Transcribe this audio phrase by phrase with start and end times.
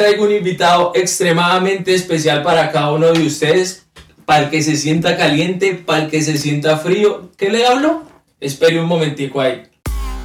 [0.00, 3.86] traigo un invitado extremadamente especial para cada uno de ustedes,
[4.24, 7.28] para el que se sienta caliente, para el que se sienta frío.
[7.36, 8.04] ¿Qué le hablo?
[8.40, 9.64] Espere un momentico ahí.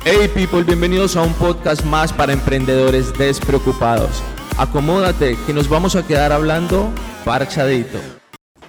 [0.06, 4.24] Hey people, bienvenidos a un podcast más para emprendedores despreocupados.
[4.58, 6.89] Acomódate que nos vamos a quedar hablando
[7.26, 8.00] parchadito.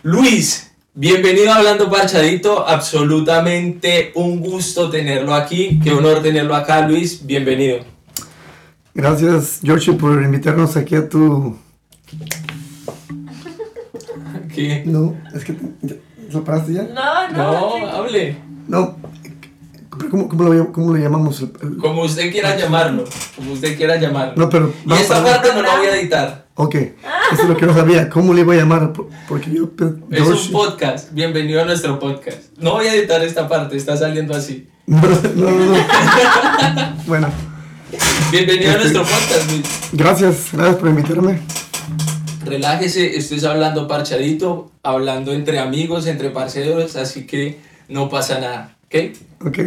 [0.02, 7.24] Luis, bienvenido a Hablando Parchadito, absolutamente un gusto tenerlo aquí, qué honor tenerlo acá Luis,
[7.24, 7.95] bienvenido.
[8.96, 11.56] Gracias, George, por invitarnos aquí a tu.
[14.54, 14.84] ¿Qué?
[14.86, 15.54] No, es que.
[16.32, 16.82] ¿Lo paraste ya?
[16.84, 17.78] No, no.
[17.78, 18.36] No, hable.
[18.68, 18.96] No.
[20.10, 21.40] ¿Cómo, cómo, lo, cómo lo llamamos?
[21.42, 23.04] El- el- Como usted quiera llamarlo,
[23.34, 24.34] como usted quiera llamarlo.
[24.36, 24.72] No, pero.
[24.84, 26.46] y vamos esta a- parte no la voy a editar.
[26.54, 28.08] Ok, eso es lo que no sabía.
[28.08, 28.92] ¿Cómo le iba a llamar?
[28.94, 29.70] Por- Porque yo.
[29.70, 32.38] pe- Es George- un podcast, bienvenido a nuestro podcast.
[32.58, 34.68] No voy a editar esta parte, está saliendo así.
[34.86, 35.50] No, no.
[35.50, 36.96] no.
[37.06, 37.28] bueno,
[38.30, 39.62] Bienvenido a Este- nuestro podcast, Luis.
[39.92, 40.36] gracias.
[40.52, 41.40] Gracias por invitarme.
[42.44, 49.46] Relájese, estés hablando parchadito, hablando entre amigos, entre parceros, así que no pasa nada, ¿ok?
[49.46, 49.58] Ok.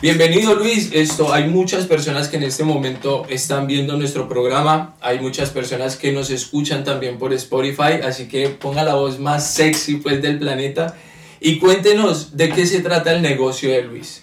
[0.00, 5.18] Bienvenido Luis, esto hay muchas personas que en este momento están viendo nuestro programa, hay
[5.18, 9.96] muchas personas que nos escuchan también por Spotify, así que ponga la voz más sexy
[9.96, 10.94] pues del planeta
[11.40, 14.22] y cuéntenos de qué se trata el negocio de Luis.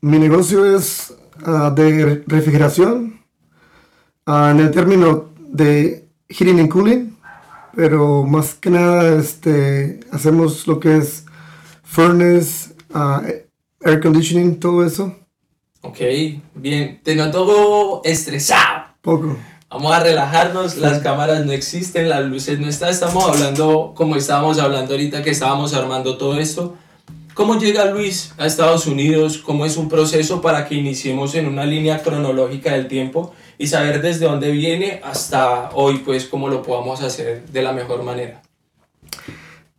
[0.00, 3.20] Mi negocio es ah, de refrigeración,
[4.26, 7.16] ah, en el término de heating and cooling,
[7.74, 11.24] pero más que nada este, hacemos lo que es
[11.82, 13.22] furnace, ah,
[13.80, 15.14] air conditioning, todo eso,
[15.80, 15.98] Ok,
[16.54, 18.86] bien, te noto estresado.
[19.00, 19.36] poco.
[19.70, 24.58] Vamos a relajarnos, las cámaras no existen, las luces no están, estamos hablando como estábamos
[24.58, 26.74] hablando ahorita que estábamos armando todo esto.
[27.38, 29.38] ¿Cómo llega Luis a Estados Unidos?
[29.38, 34.02] ¿Cómo es un proceso para que iniciemos en una línea cronológica del tiempo y saber
[34.02, 38.42] desde dónde viene hasta hoy, pues cómo lo podamos hacer de la mejor manera?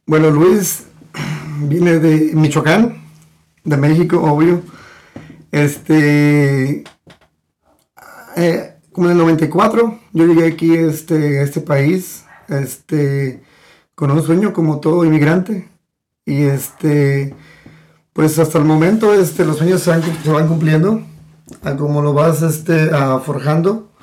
[0.06, 0.86] Bueno, Luis
[1.64, 3.04] viene de Michoacán,
[3.66, 4.64] de México, obvio.
[5.52, 6.86] Este,
[8.38, 13.44] eh, como en el 94, yo llegué aquí este, a este país, este,
[13.96, 15.68] con un sueño como todo inmigrante.
[16.26, 17.36] Y este,
[18.20, 21.02] pues hasta el momento este, los sueños se van, se van cumpliendo,
[21.64, 22.90] a como lo vas este,
[23.24, 23.94] forjando.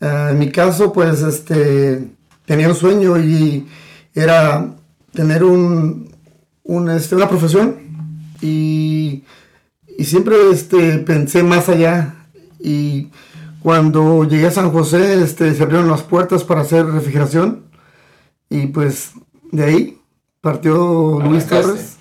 [0.00, 2.10] En mi caso, pues este,
[2.44, 3.68] tenía un sueño y
[4.16, 4.74] era
[5.12, 6.12] tener un,
[6.64, 7.76] un, este, una profesión
[8.40, 9.22] y,
[9.96, 12.16] y siempre este, pensé más allá
[12.58, 13.12] y
[13.62, 17.66] cuando llegué a San José este, se abrieron las puertas para hacer refrigeración
[18.50, 19.12] y pues
[19.52, 20.00] de ahí
[20.40, 21.46] partió Luis.
[21.46, 21.96] Torres.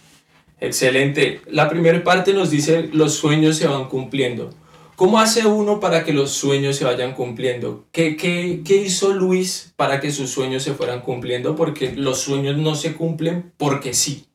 [0.66, 1.42] Excelente.
[1.48, 4.50] La primera parte nos dice los sueños se van cumpliendo.
[4.96, 7.86] ¿Cómo hace uno para que los sueños se vayan cumpliendo?
[7.92, 11.56] ¿Qué, qué, qué hizo Luis para que sus sueños se fueran cumpliendo?
[11.56, 14.25] Porque los sueños no se cumplen porque sí.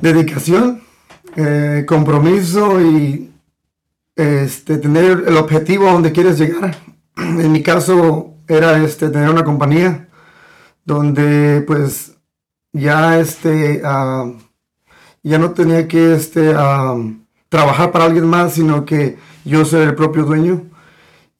[0.00, 0.82] dedicación,
[1.36, 3.30] eh, compromiso y
[4.16, 6.76] este, tener el objetivo a donde quieres llegar.
[7.16, 10.08] En mi caso era este, tener una compañía
[10.84, 12.17] donde pues
[12.72, 14.32] ya, este, ah,
[15.22, 16.96] ya no tenía que este, ah,
[17.48, 20.62] trabajar para alguien más, sino que yo ser el propio dueño.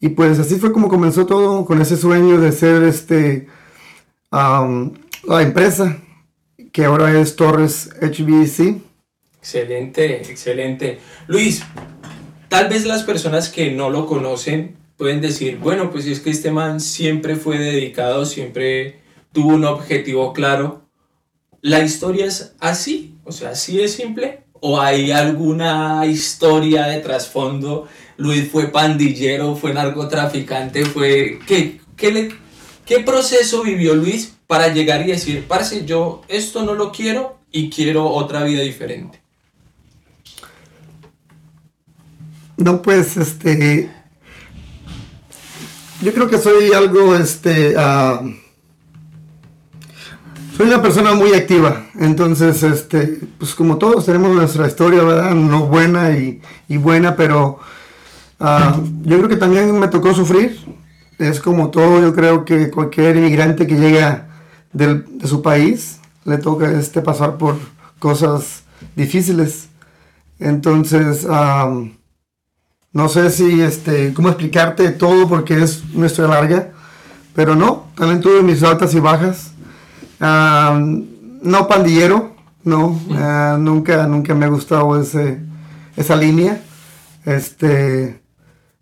[0.01, 3.49] Y pues así fue como comenzó todo, con ese sueño de ser este,
[4.31, 4.89] ah,
[5.27, 5.99] la empresa
[6.73, 8.81] que ahora es Torres HVAC.
[9.39, 10.99] Excelente, excelente.
[11.27, 11.63] Luis,
[12.49, 16.51] tal vez las personas que no lo conocen pueden decir, bueno, pues es que este
[16.51, 19.01] man siempre fue dedicado, siempre
[19.33, 20.88] tuvo un objetivo claro.
[21.61, 23.17] ¿La historia es así?
[23.25, 24.45] O sea, ¿así es simple?
[24.61, 27.89] ¿O hay alguna historia de trasfondo?
[28.17, 31.39] Luis fue pandillero, fue narcotraficante, fue...
[31.47, 37.39] ¿Qué, qué, proceso vivió Luis para llegar y decir, parce, yo esto no lo quiero
[37.51, 39.21] y quiero otra vida diferente?
[42.57, 43.91] No, pues, este.
[46.03, 47.75] Yo creo que soy algo, este.
[47.77, 48.21] ah,
[50.59, 51.87] soy una persona muy activa.
[51.99, 53.21] Entonces, este.
[53.39, 55.35] Pues como todos tenemos nuestra historia, ¿verdad?
[55.35, 57.59] No buena y, y buena, pero.
[58.41, 60.59] ah, yo creo que también me tocó sufrir.
[61.19, 64.29] Es como todo, yo creo que cualquier inmigrante que llega
[64.73, 67.57] del- de su país le toca este, pasar por
[67.99, 68.63] cosas
[68.95, 69.69] difíciles.
[70.39, 71.27] Entonces,
[72.93, 76.71] no sé si, este, cómo explicarte todo porque es una historia larga,
[77.35, 79.53] pero no, también tuve mis altas y bajas.
[80.21, 81.07] Am,
[81.43, 82.35] no pandillero,
[82.65, 85.41] no, ah, nunca, nunca me ha gustado ese,
[85.97, 86.61] esa línea.
[87.25, 88.21] Este,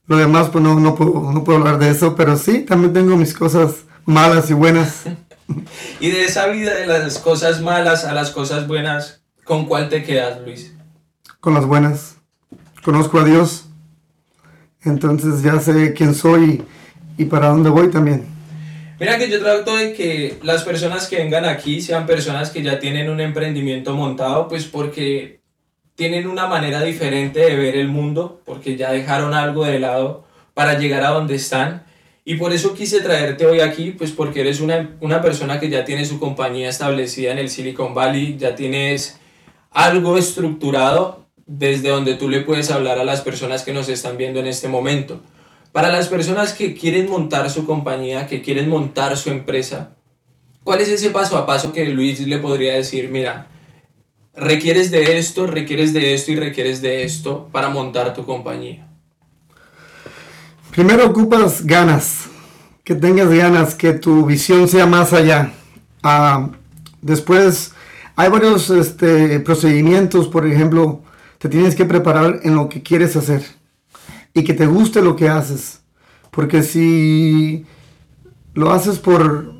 [0.07, 3.17] Lo demás, pues no, no, puedo, no puedo hablar de eso, pero sí, también tengo
[3.17, 5.03] mis cosas malas y buenas.
[6.01, 10.03] y de esa vida de las cosas malas a las cosas buenas, ¿con cuál te
[10.05, 10.73] quedas, Luis?
[11.41, 12.17] Con las buenas.
[12.85, 13.67] Conozco a Dios,
[14.83, 16.65] entonces ya sé quién soy
[17.19, 18.36] y para dónde voy también.
[18.99, 22.79] Mira que yo trato de que las personas que vengan aquí sean personas que ya
[22.79, 25.41] tienen un emprendimiento montado, pues porque
[25.97, 30.79] tienen una manera diferente de ver el mundo, porque ya dejaron algo de lado para
[30.79, 31.85] llegar a donde están.
[32.25, 35.85] Y por eso quise traerte hoy aquí, pues porque eres una, una persona que ya
[35.85, 39.21] tiene su compañía establecida en el Silicon Valley, ya tienes
[39.73, 44.41] algo estructurado desde donde tú le puedes hablar a las personas que nos están viendo
[44.41, 45.21] en este momento.
[45.77, 49.91] Para las personas que quieren montar su compañía, que quieren montar su empresa,
[50.65, 53.49] ¿cuál es ese paso a paso que Luis le podría decir, mira,
[54.35, 58.89] requieres de esto, requieres de esto y requieres de esto para montar tu compañía?
[60.71, 62.25] Primero ocupas ganas,
[62.83, 65.53] que tengas ganas, que tu visión sea más allá.
[66.03, 66.53] Ah,
[67.03, 67.75] después
[68.15, 71.03] hay varios este, procedimientos, por ejemplo,
[71.37, 73.56] te tienes que preparar en lo que quieres hacer
[74.37, 75.81] y que te guste lo que haces.
[76.31, 77.65] Porque si
[78.53, 79.51] lo haces por,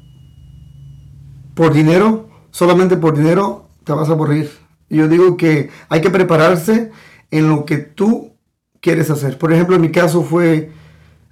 [1.55, 4.51] por dinero, solamente por dinero, te vas a aburrir.
[4.91, 6.93] Yo digo que hay que prepararse
[7.31, 8.35] en lo que tú
[8.83, 9.39] quieres hacer.
[9.39, 10.71] Por ejemplo, en mi caso fue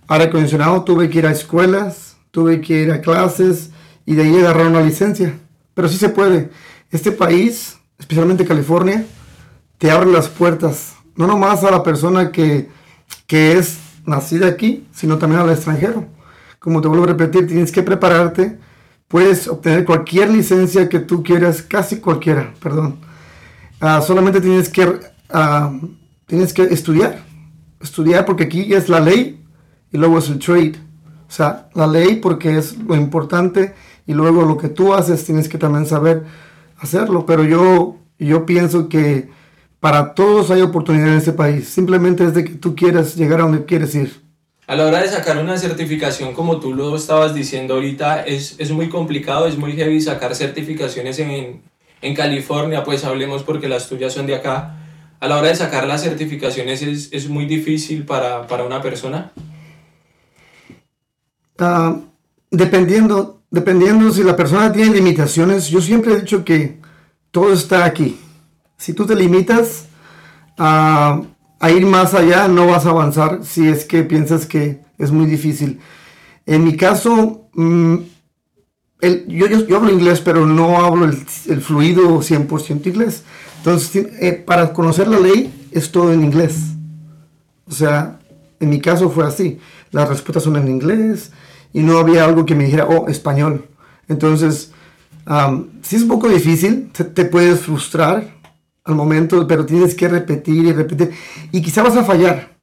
[0.08, 3.72] aire acondicionado, tuve que ir a escuelas, tuve que ir a clases
[4.06, 5.38] y de ahí agarrar una licencia.
[5.74, 6.48] Pero sí se puede.
[6.90, 9.04] Este país, especialmente California,
[9.76, 10.94] te abre las puertas.
[11.14, 12.70] No nomás a la persona que
[13.26, 16.06] que es nacida aquí, sino también al extranjero.
[16.58, 18.58] Como te vuelvo a repetir, tienes que prepararte.
[19.08, 22.96] Puedes obtener cualquier licencia que tú quieras, casi cualquiera, perdón.
[23.80, 24.98] Ah, solamente tienes que,
[25.30, 25.72] ah,
[26.26, 27.22] tienes que estudiar.
[27.80, 29.44] Estudiar porque aquí es la ley
[29.92, 30.74] y luego es el trade.
[31.28, 33.74] O sea, la ley porque es lo importante
[34.06, 36.24] y luego lo que tú haces tienes que también saber
[36.78, 37.26] hacerlo.
[37.26, 39.28] Pero yo, yo pienso que
[39.84, 41.68] para todos hay oportunidad en este país.
[41.68, 44.18] Simplemente es de que tú quieras llegar a donde quieres ir.
[44.66, 48.70] A la hora de sacar una certificación, como tú lo estabas diciendo ahorita, es, es
[48.70, 51.60] muy complicado, es muy heavy sacar certificaciones en,
[52.00, 54.74] en California, pues hablemos porque las tuyas son de acá.
[55.20, 59.32] A la hora de sacar las certificaciones es, es muy difícil para, para una persona.
[61.60, 62.00] Uh,
[62.50, 66.78] dependiendo, dependiendo si la persona tiene limitaciones, yo siempre he dicho que
[67.30, 68.18] todo está aquí.
[68.84, 69.86] Si tú te limitas
[70.58, 71.22] a,
[71.74, 75.80] ir más allá, no vas a avanzar si es que piensas que es muy difícil.
[76.44, 77.96] En mi caso, mm,
[79.00, 81.16] yo, hablo inglés, pero no hablo el,
[81.62, 83.22] fluido 100% inglés.
[83.56, 86.74] Entonces, eh, para conocer la ley es todo en inglés.
[87.66, 88.18] O sea,
[88.60, 89.60] en mi caso fue así.
[89.92, 91.32] Las respuestas son en inglés
[91.72, 93.64] y no había algo que me dijera, oh, español.
[94.08, 94.72] Entonces,
[95.80, 98.43] si es un poco difícil, te puedes frustrar,
[98.84, 101.12] al momento, pero tienes que repetir y repetir.
[101.52, 102.56] Y quizá vas a fallar,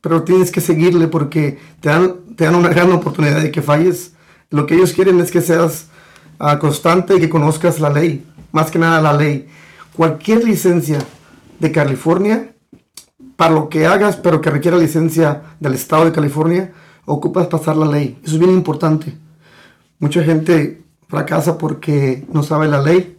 [0.00, 4.12] pero tienes que seguirle porque te dan, te dan una gran oportunidad de que falles.
[4.50, 5.86] Lo que ellos quieren es que seas
[6.40, 9.48] uh, constante y que conozcas la ley, más que nada la ley.
[9.94, 10.98] Cualquier licencia
[11.60, 12.52] de California,
[13.36, 16.72] para lo que hagas, pero que requiera licencia del estado de California,
[17.04, 18.18] ocupas pasar la ley.
[18.24, 19.16] Eso es bien importante.
[19.98, 23.15] Mucha gente fracasa porque no sabe la ley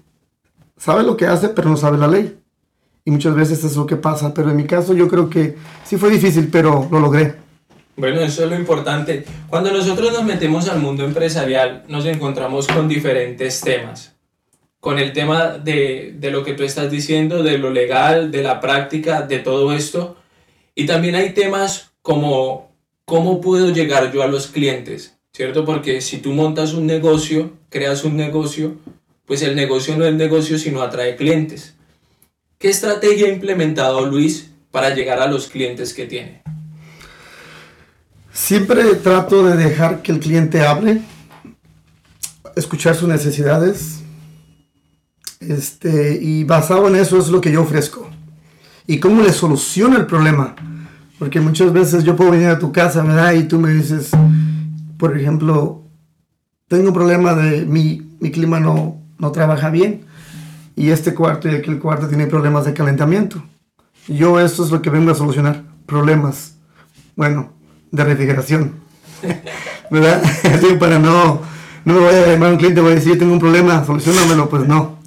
[0.78, 2.38] sabe lo que hace, pero no sabe la ley.
[3.06, 5.56] Y muchas veces es lo que pasa, pero en mi caso yo creo que
[5.86, 7.36] sí fue difícil, pero lo logré.
[7.96, 9.26] Bueno, eso es lo importante.
[9.50, 14.14] Cuando nosotros nos metemos al mundo empresarial, nos encontramos con diferentes temas.
[14.80, 18.60] Con el tema de, de lo que tú estás diciendo, de lo legal, de la
[18.60, 20.18] práctica, de todo esto.
[20.76, 22.72] Y también hay temas como
[23.06, 25.64] cómo puedo llegar yo a los clientes, ¿cierto?
[25.64, 28.76] Porque si tú montas un negocio, creas un negocio,
[29.28, 31.76] pues el negocio no es negocio sino atrae clientes.
[32.58, 36.42] ¿Qué estrategia ha implementado Luis para llegar a los clientes que tiene?
[38.32, 41.02] Siempre trato de dejar que el cliente hable,
[42.56, 44.00] escuchar sus necesidades,
[45.40, 48.10] este, y basado en eso es lo que yo ofrezco.
[48.88, 50.56] Y cómo le soluciona el problema.
[51.20, 53.34] Porque muchas veces yo puedo venir a tu casa, ¿verdad?
[53.34, 54.12] Y tú me dices,
[54.98, 55.84] por ejemplo,
[56.68, 60.06] tengo un problema de mi, mi clima no, no trabaja bien
[60.76, 63.44] y este cuarto y aquel cuarto tiene problemas de calentamiento.
[64.08, 66.56] Yo esto es lo que vengo a solucionar, problemas,
[67.16, 67.52] bueno,
[67.92, 68.76] de refrigeración.
[69.92, 70.24] ¿Verdad?
[70.54, 71.42] Así para no,
[71.84, 73.40] no me voy a llamar a un cliente y voy a decir, yo tengo un
[73.40, 75.00] problema, solucionamelo, pues no.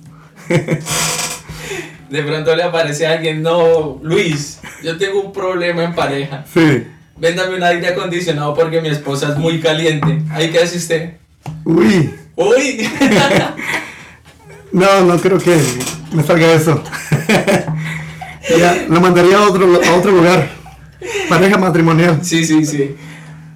[0.48, 6.44] de pronto le aparece a alguien, no, Luis, yo tengo un problema en pareja.
[6.52, 6.84] Sí.
[7.16, 10.22] véndame un aire acondicionado porque mi esposa es muy caliente.
[10.30, 11.12] ¿Ahí qué hace usted?
[11.64, 12.88] Uy, Uy,
[14.72, 15.56] no, no creo que
[16.12, 16.82] me salga eso.
[18.58, 20.50] ya, lo mandaría a otro, a otro lugar.
[21.28, 22.20] Pareja matrimonial.
[22.22, 22.96] sí, sí, sí.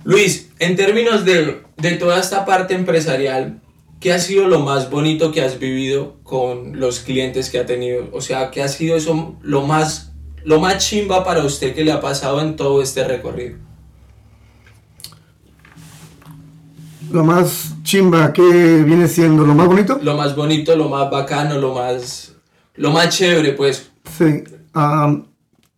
[0.04, 3.60] Luis, en términos de, de toda esta parte empresarial,
[4.00, 8.10] ¿qué ha sido lo más bonito que has vivido con los clientes que ha tenido?
[8.12, 10.12] O sea, ¿qué ha sido eso lo más,
[10.44, 13.56] lo más chimba para usted que le ha pasado en todo este recorrido?
[17.14, 20.00] Lo más chimba que viene siendo, lo más bonito.
[20.02, 22.34] Lo más bonito, lo más bacano, lo más,
[22.74, 23.88] lo más chévere, pues.
[24.18, 24.42] Sí,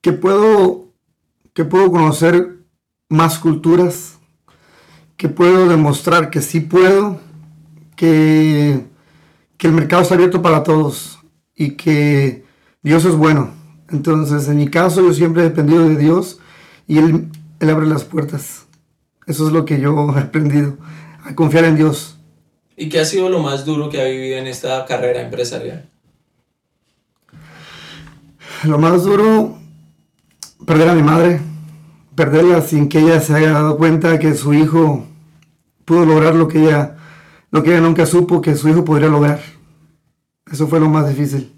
[0.00, 0.95] que puedo,
[1.52, 2.57] que puedo conocer
[3.11, 4.19] más culturas,
[5.19, 7.21] que puedo demostrar que sí puedo,
[7.97, 8.87] que,
[9.59, 11.19] que el mercado está abierto para todos
[11.55, 12.47] y que
[12.83, 13.50] Dios es bueno.
[13.90, 16.38] Entonces, en mi caso, yo siempre he dependido de Dios
[16.87, 18.64] y Él, él abre las puertas.
[19.26, 20.78] Eso es lo que yo he aprendido,
[21.26, 22.16] a confiar en Dios.
[22.76, 25.88] ¿Y qué ha sido lo más duro que ha vivido en esta carrera empresarial?
[28.64, 29.59] Lo más duro,
[30.66, 31.40] perder a mi madre,
[32.14, 35.06] perderla sin que ella se haya dado cuenta que su hijo
[35.85, 36.97] pudo lograr lo que ella,
[37.50, 39.40] lo que ella nunca supo que su hijo podría lograr.
[40.50, 41.52] Eso fue lo más difícil.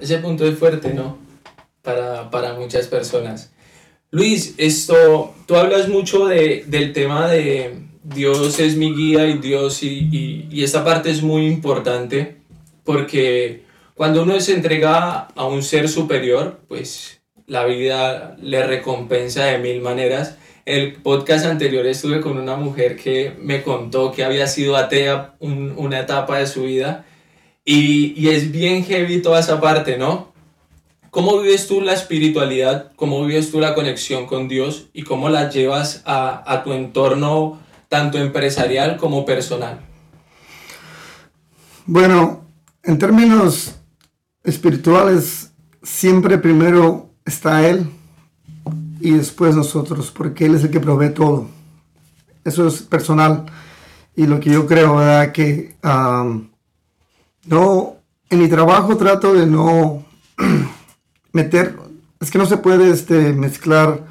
[0.00, 1.18] Ese punto es fuerte, ¿no?
[1.82, 3.52] Para, para muchas personas.
[4.10, 9.82] Luis, esto, tú hablas mucho de, del tema de Dios es mi guía y Dios
[9.82, 12.36] y, y, esta parte es muy importante
[12.84, 13.62] porque
[13.94, 19.80] cuando uno se entrega a un ser superior, pues la vida le recompensa de mil
[19.80, 20.36] maneras.
[20.66, 25.74] El podcast anterior estuve con una mujer que me contó que había sido atea un-
[25.76, 27.04] una etapa de su vida
[27.64, 30.32] y, y es bien heavy toda esa parte, ¿no?
[31.10, 32.92] ¿Cómo vives tú la espiritualidad?
[32.94, 34.86] ¿Cómo vives tú la conexión con Dios?
[34.92, 39.80] ¿Y cómo la llevas a, a tu entorno tanto empresarial como personal?
[41.86, 42.44] Bueno,
[42.82, 43.76] en términos
[44.42, 45.52] espirituales,
[45.82, 47.88] siempre primero está Él
[49.00, 51.48] y después nosotros, porque Él es el que provee todo.
[52.44, 53.46] Eso es personal
[54.16, 55.32] y lo que yo creo, ¿verdad?
[55.32, 56.50] Que am,
[57.44, 57.96] no,
[58.30, 60.04] en mi trabajo trato de no
[61.32, 61.76] meter,
[62.20, 64.04] es que no se puede este, mezclar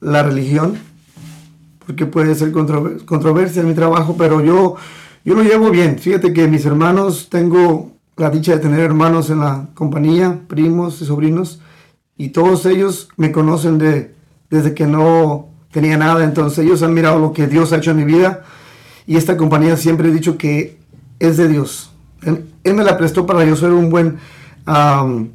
[0.00, 0.78] la religión,
[1.88, 4.76] porque puede ser controver- controversia en mi trabajo, pero yo,
[5.24, 5.98] yo lo llevo bien.
[5.98, 11.06] Fíjate que mis hermanos, tengo la dicha de tener hermanos en la compañía, primos y
[11.06, 11.60] sobrinos,
[12.18, 14.14] y todos ellos me conocen de,
[14.50, 17.96] desde que no tenía nada, entonces ellos han mirado lo que Dios ha hecho en
[17.96, 18.44] mi vida,
[19.06, 20.76] y esta compañía siempre he dicho que
[21.18, 21.90] es de Dios.
[22.20, 24.18] Él, él me la prestó para yo ser un buen...
[24.66, 25.30] am,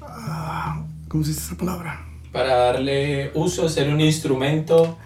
[0.00, 2.00] ah, ¿Cómo se dice esa palabra?
[2.32, 4.96] Para darle uso, ser un instrumento.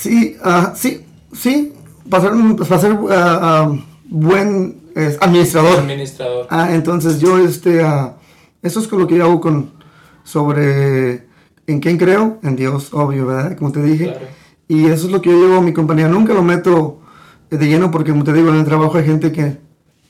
[0.00, 1.72] Sí, ah, sí, sí,
[2.08, 2.32] para ser,
[2.68, 3.72] para ser ah,
[4.08, 5.80] buen eh, administrador.
[5.80, 6.46] administrador.
[6.50, 7.80] Ah, entonces yo, este,
[8.62, 9.70] eso es con lo que yo hago con,
[10.24, 11.26] sobre,
[11.66, 12.38] ¿en quién creo?
[12.42, 13.56] En Dios, obvio, ¿verdad?
[13.56, 14.04] Como te dije.
[14.06, 14.26] Claro.
[14.68, 16.08] Y eso es lo que yo llevo a mi compañía.
[16.08, 17.00] Nunca lo meto
[17.50, 19.58] de lleno porque, como te digo, en el trabajo hay gente que,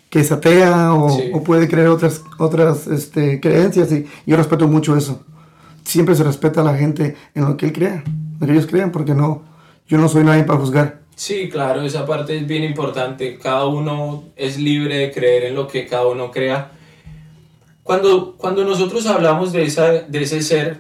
[0.09, 1.31] que es atea o, Sí.
[1.35, 5.25] o puede creer otras, otras este, creencias y yo respeto mucho eso.
[5.85, 8.05] Siempre se respeta a la gente en lo que él crea,
[8.39, 9.43] lo que ellos crean, porque no,
[9.93, 11.03] yo no soy nadie para juzgar.
[11.15, 13.39] Sí, claro, esa parte es bien importante.
[13.39, 16.73] Cada uno es libre de creer en lo que cada uno crea.
[17.83, 20.79] Cuando, cuando nosotros hablamos de, esa, de ese ser,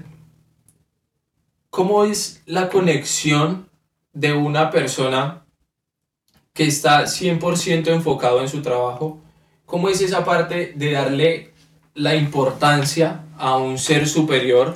[1.68, 3.68] ¿cómo es la conexión
[4.14, 5.44] de una persona
[6.54, 9.20] que está 100% enfocado en su trabajo?
[9.66, 11.52] ¿Cómo es esa parte de darle
[11.92, 14.74] la importancia a un ser superior?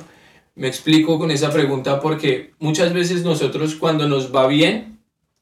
[0.57, 4.97] Me explico con esa pregunta porque muchas veces nosotros cuando nos va bien,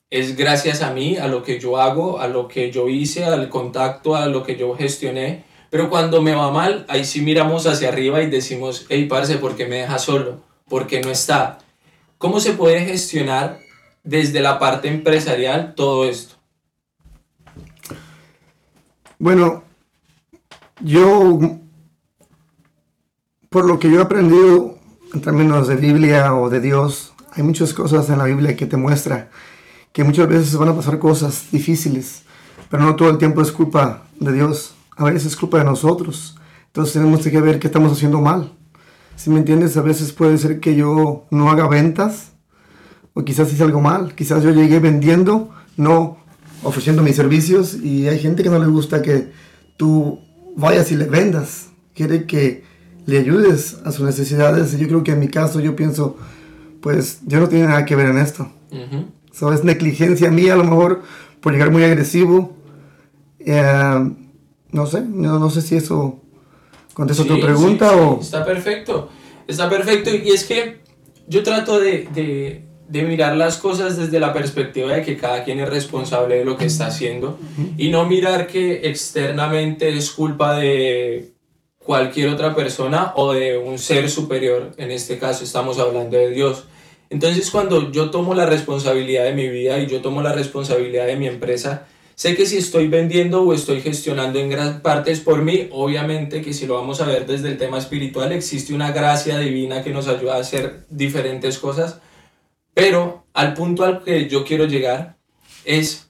[0.10, 3.48] es gracias a mí, a lo que yo hago, a lo que yo hice, al
[3.48, 5.46] contacto, a lo que yo gestioné.
[5.70, 9.56] Pero cuando me va mal, ahí sí miramos hacia arriba y decimos, hey, parce, ¿por
[9.56, 10.42] qué me deja solo?
[10.68, 11.60] ¿Por qué no está?
[12.18, 13.60] ¿Cómo se puede gestionar
[14.04, 16.36] desde la parte empresarial todo esto?
[19.18, 19.64] Bueno,
[20.82, 21.40] yo,
[23.48, 24.75] por lo que yo he aprendido
[25.16, 28.76] en términos de Biblia o de Dios, hay muchas cosas en la Biblia que te
[28.76, 29.30] muestra
[29.94, 32.24] que muchas veces van a pasar cosas difíciles,
[32.70, 36.36] pero no todo el tiempo es culpa de Dios, a veces es culpa de nosotros.
[36.68, 38.52] Entonces tenemos que ver qué estamos haciendo mal.
[39.16, 42.34] Si me entiendes, a veces puede ser que yo no haga ventas,
[43.14, 46.18] o quizás hice algo mal, quizás yo llegué vendiendo, no
[46.62, 49.32] ofreciendo mis servicios, y hay gente que no le gusta que
[49.78, 50.20] tú
[50.58, 52.75] vayas y le vendas, quiere que
[53.06, 54.74] le ayudes a sus necesidades.
[54.74, 56.18] Y yo creo que en mi caso yo pienso,
[56.82, 58.50] pues yo no tiene nada que ver en esto.
[58.72, 59.06] Ujú.
[59.32, 61.02] So, es negligencia mía a lo mejor
[61.42, 62.56] por llegar muy agresivo.
[63.40, 64.12] Eh,
[64.72, 66.22] no sé, no, no sé si eso
[66.94, 68.20] contesta Sí, tu pregunta sí, sí, o...
[68.22, 69.10] Está perfecto,
[69.48, 70.10] está perfecto.
[70.14, 70.80] Y es que
[71.28, 75.60] yo trato de, de- de mirar las cosas desde la perspectiva de que cada quien
[75.60, 77.40] es responsable de lo que está haciendo
[77.78, 81.34] y no mirar que externamente es culpa de
[81.86, 84.72] cualquier otra persona o de un ser superior.
[84.78, 86.66] En este caso estamos hablando de Dios.
[87.10, 91.16] Entonces cuando yo tomo la responsabilidad de mi vida y yo tomo la responsabilidad de
[91.16, 95.44] mi empresa, sé que si estoy vendiendo o estoy gestionando en gran parte es por
[95.44, 99.38] mí, obviamente que si lo vamos a ver desde el tema espiritual, existe una gracia
[99.38, 102.00] divina que nos ayuda a hacer diferentes cosas,
[102.74, 105.18] pero al punto al que yo quiero llegar
[105.66, 106.10] es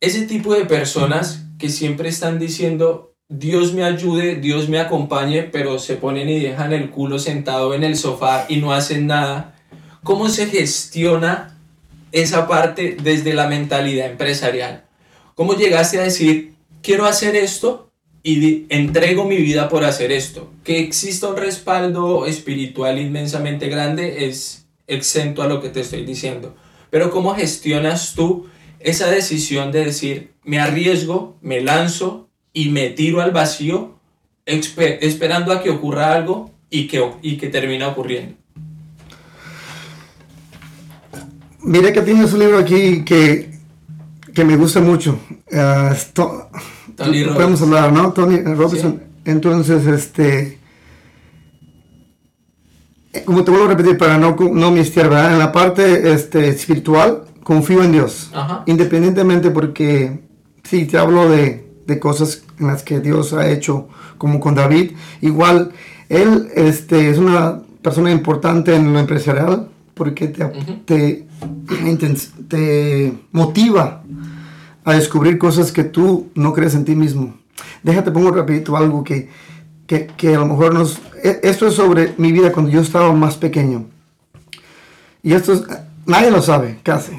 [0.00, 5.78] ese tipo de personas que siempre están diciendo, Dios me ayude, Dios me acompañe, pero
[5.78, 9.54] se ponen y dejan el culo sentado en el sofá y no hacen nada.
[10.02, 11.58] ¿Cómo se gestiona
[12.10, 14.86] esa parte desde la mentalidad empresarial?
[15.34, 17.92] ¿Cómo llegaste a decir, quiero hacer esto
[18.22, 20.50] y entrego mi vida por hacer esto?
[20.64, 26.56] Que exista un respaldo espiritual inmensamente grande es exento a lo que te estoy diciendo.
[26.88, 28.48] Pero ¿cómo gestionas tú
[28.80, 32.27] esa decisión de decir, me arriesgo, me lanzo
[32.60, 33.94] y me tiro al vacío
[34.44, 38.34] esperando a que ocurra algo y que, y que termina ocurriendo?
[41.62, 43.50] Mira que tienes un libro aquí que,
[44.34, 45.20] que me gusta mucho.
[45.52, 47.62] Ah, Tony podemos Robbins.
[47.62, 48.12] hablar, ¿no?
[48.12, 49.02] Tony Robinson.
[49.24, 50.58] Entonces, este...
[53.12, 55.32] eh, Como te vuelvo a repetir, para no, no mistiar, ¿verdad?
[55.34, 58.30] En la parte este, espiritual, confío en Dios.
[58.32, 58.62] Ajá.
[58.66, 60.20] Independientemente porque,
[60.64, 64.92] sí, te hablo de, de cosas en las que Dios ha hecho, como con David.
[65.22, 65.72] Igual,
[66.08, 70.44] él este, es una persona importante en lo empresarial porque te,
[70.84, 71.26] te,
[72.46, 74.04] te motiva
[74.84, 77.34] a descubrir cosas que tú no crees en ti mismo.
[77.82, 79.30] Déjate pongo rapidito algo que,
[79.86, 81.00] que, que a lo mejor nos...
[81.24, 83.86] e- Esto es sobre mi vida cuando yo estaba más pequeño.
[85.22, 85.64] Y esto es,
[86.06, 87.12] nadie lo sabe, casi.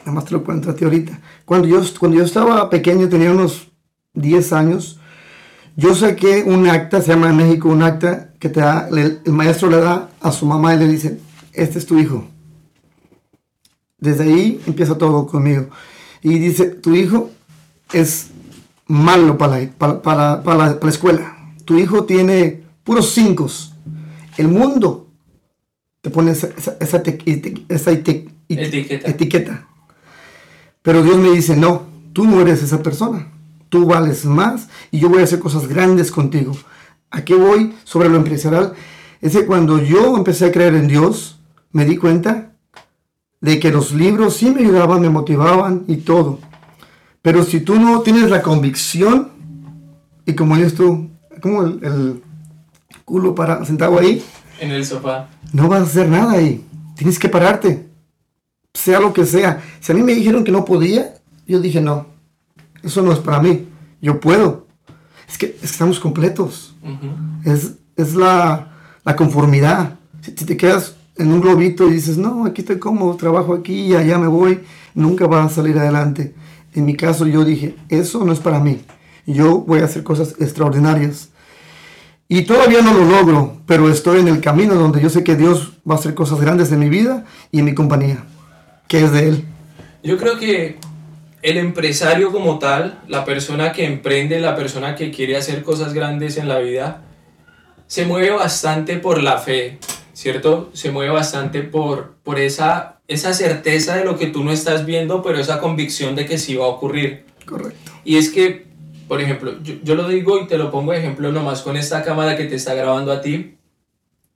[0.00, 1.20] Nada más te lo cuento a ti ahorita.
[1.44, 3.68] Cuando yo, cuando yo estaba pequeño, tenía unos
[4.14, 4.98] 10 años,
[5.76, 9.70] yo saqué un acta, se llama en México un acta, que te da, el maestro
[9.70, 11.18] le da a su mamá y le dice,
[11.52, 12.26] este es tu hijo.
[13.98, 15.68] Desde ahí empieza todo conmigo.
[16.22, 17.30] Y dice, tu hijo
[17.92, 18.28] es
[18.86, 21.36] malo para la, para, para- para la- escuela.
[21.64, 23.48] Tu hijo tiene puros cinco.
[24.36, 25.08] El mundo
[26.02, 29.08] te pone esa, esa, esa te- eti- esa eti- eti- Etiqueta.
[29.08, 29.68] etiqueta.
[30.82, 33.32] Pero Dios me dice, no, tú no eres esa persona.
[33.74, 36.56] Tú vales más y yo voy a hacer cosas grandes contigo.
[37.10, 38.74] ¿A qué voy sobre lo empresarial?
[39.20, 41.40] Es que cuando yo empecé a creer en Dios,
[41.72, 42.52] me di cuenta
[43.40, 46.38] de que los libros sí me ayudaban, me motivaban y todo.
[47.20, 49.32] Pero si tú no tienes la convicción,
[50.24, 51.10] y como dices tú,
[51.42, 52.22] como el, el
[53.04, 54.24] culo para, sentado ahí,
[54.60, 55.30] En el sofá.
[55.52, 56.64] no vas a hacer nada ahí.
[56.94, 57.88] Tienes que pararte.
[58.72, 59.60] Sea lo que sea.
[59.80, 62.13] Si a mí me dijeron que no podía, yo dije no.
[62.84, 63.66] Eso no es para mí.
[64.00, 64.66] Yo puedo.
[65.28, 66.76] Es que, es que estamos completos.
[66.82, 67.50] Ujú.
[67.50, 68.72] Es, es la,
[69.04, 69.96] la conformidad.
[70.20, 73.86] Si, si te quedas en un globito y dices, no, aquí estoy cómodo, trabajo aquí
[73.86, 74.60] y allá me voy,
[74.94, 76.34] nunca vas a salir adelante.
[76.74, 78.82] En mi caso yo dije, eso no es para mí.
[79.26, 81.30] Yo voy a hacer cosas extraordinarias.
[82.28, 85.74] Y todavía no lo logro, pero estoy en el camino donde yo sé que Dios
[85.88, 88.24] va a hacer cosas grandes en mi vida y en mi compañía,
[88.88, 89.44] que es de Él.
[90.02, 90.78] Yo creo que
[91.44, 96.38] el empresario como tal, la persona que emprende, la persona que quiere hacer cosas grandes
[96.38, 97.02] en la vida,
[97.86, 99.78] se mueve bastante por la fe,
[100.14, 100.70] ¿cierto?
[100.72, 105.22] Se mueve bastante por, por esa, esa certeza de lo que tú no estás viendo,
[105.22, 107.26] pero esa convicción de que sí va a ocurrir.
[107.44, 107.92] Correcto.
[108.06, 108.66] Y es que,
[109.06, 112.02] por ejemplo, yo, yo lo digo y te lo pongo de ejemplo nomás con esta
[112.02, 113.58] cámara que te está grabando a ti.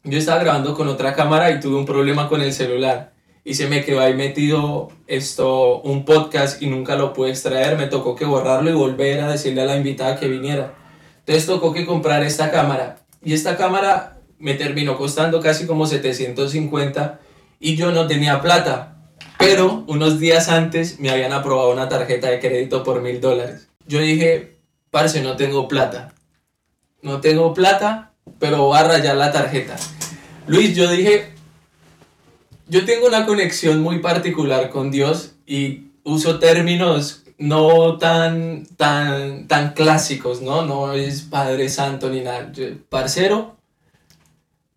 [0.05, 3.15] Yo estaba grabando con otra cámara y tuve un problema con el celular.
[3.49, 7.79] Y se me quedó ahí metido esto, un podcast y nunca lo pude extraer.
[7.79, 10.75] Me tocó que borrarlo y volver a decirle a la invitada que viniera.
[11.21, 12.97] Entonces tocó que comprar esta cámara.
[13.25, 17.21] Y esta cámara me terminó costando casi como 750
[17.59, 18.99] y yo no tenía plata.
[19.39, 23.71] Pero unos días antes me habían aprobado una tarjeta de crédito por mil dólares.
[23.87, 24.59] Yo dije,
[24.91, 26.13] parce, no tengo plata.
[27.01, 29.77] No tengo plata, pero voy a rayar la tarjeta.
[30.47, 31.38] Luis, yo dije,
[32.69, 39.73] yo tengo una conexión muy particular con Dios y uso términos no tan, tan, tan
[39.73, 40.63] clásicos, ¿no?
[40.65, 42.53] No es Padre Santo ni nada.
[42.89, 43.57] Parcero,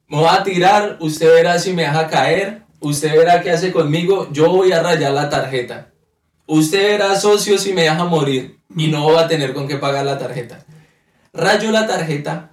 [0.08, 4.28] me voy a tirar, usted verá si me deja caer usted verá qué hace conmigo,
[4.32, 5.92] yo voy a rayar la tarjeta.
[6.48, 10.06] Usted verá socio si me deja morir y no va a tener con qué pagar
[10.06, 10.66] la tarjeta.
[11.32, 12.52] Rayo la tarjeta,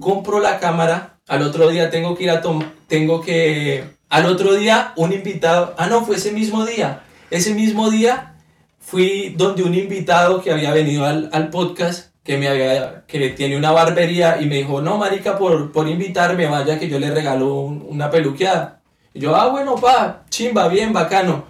[0.00, 2.40] compro la cámara, al otro día tengo que ir a
[2.86, 7.90] tengo que, al otro día un invitado, ah no, fue ese mismo día, ese mismo
[7.90, 8.36] día
[8.78, 13.56] fui donde un invitado que había venido al, al podcast, que, me había, que tiene
[13.56, 17.54] una barbería y me dijo, no, marica, por, por invitarme, vaya que yo le regalo
[17.60, 18.80] una peluqueada.
[19.14, 21.44] Y yo, ah, bueno, pa, chimba, bien, bacano.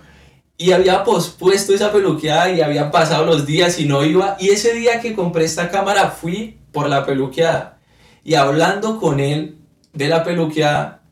[0.58, 4.36] Y había pospuesto esa peluqueada y habían pasado los días y no iba.
[4.38, 7.78] Y ese día que compré esta cámara fui por la peluqueada.
[8.22, 9.58] Y hablando con él
[9.92, 11.02] de la peluqueada,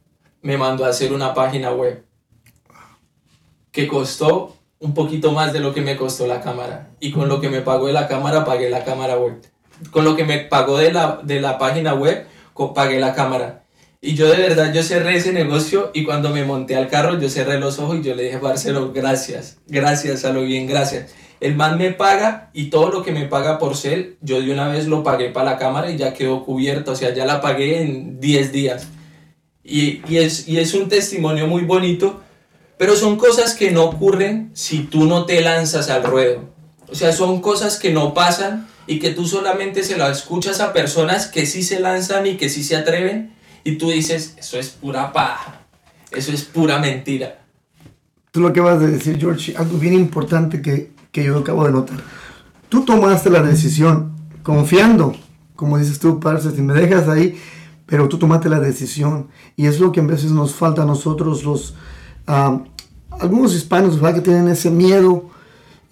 [0.45, 2.05] me mandó a hacer una página web
[3.73, 6.91] que costó un poquito más de lo que me costó la cámara.
[7.01, 9.41] Y con lo que me pagó de la cámara, pagué la cámara web.
[9.91, 12.27] Con lo que me pagó de la, de la página web,
[12.75, 13.65] pagué la cámara.
[14.03, 17.31] Y yo de verdad, yo cerré ese negocio y cuando me monté al carro, yo
[17.31, 21.15] cerré los ojos y yo le dije, Barcelona, gracias, gracias a lo bien, gracias.
[21.41, 24.69] El man me paga y todo lo que me paga por ser, yo de una
[24.69, 27.81] vez lo pagué para la cámara y ya quedó cubierto, o sea, ya la pagué
[27.81, 28.89] en 10 días.
[29.65, 32.21] Y, y, es, y es un testimonio muy bonito
[32.77, 36.45] pero son cosas que no ocurren si tú no te lanzas al ruedo.
[36.89, 40.73] O sea, son cosas que no pasan y que tú solamente se las escuchas a
[40.73, 44.69] personas que sí se lanzan y que sí se atreven y tú dices, eso es
[44.69, 45.63] pura paja,
[46.11, 47.41] eso es pura mentira.
[48.31, 51.73] Tú lo que vas a decir, George, algo bien importante que, que yo acabo de
[51.73, 51.99] notar.
[52.69, 55.17] Tú tomaste la decisión confiando,
[55.55, 57.41] como dices tú, parce, si me dejas ahí,
[57.95, 61.45] pero tú tomaste la decisión y es lo que a veces nos falta a nosotros
[61.45, 61.77] los
[63.09, 65.31] algunos hispanos que tienen ese miedo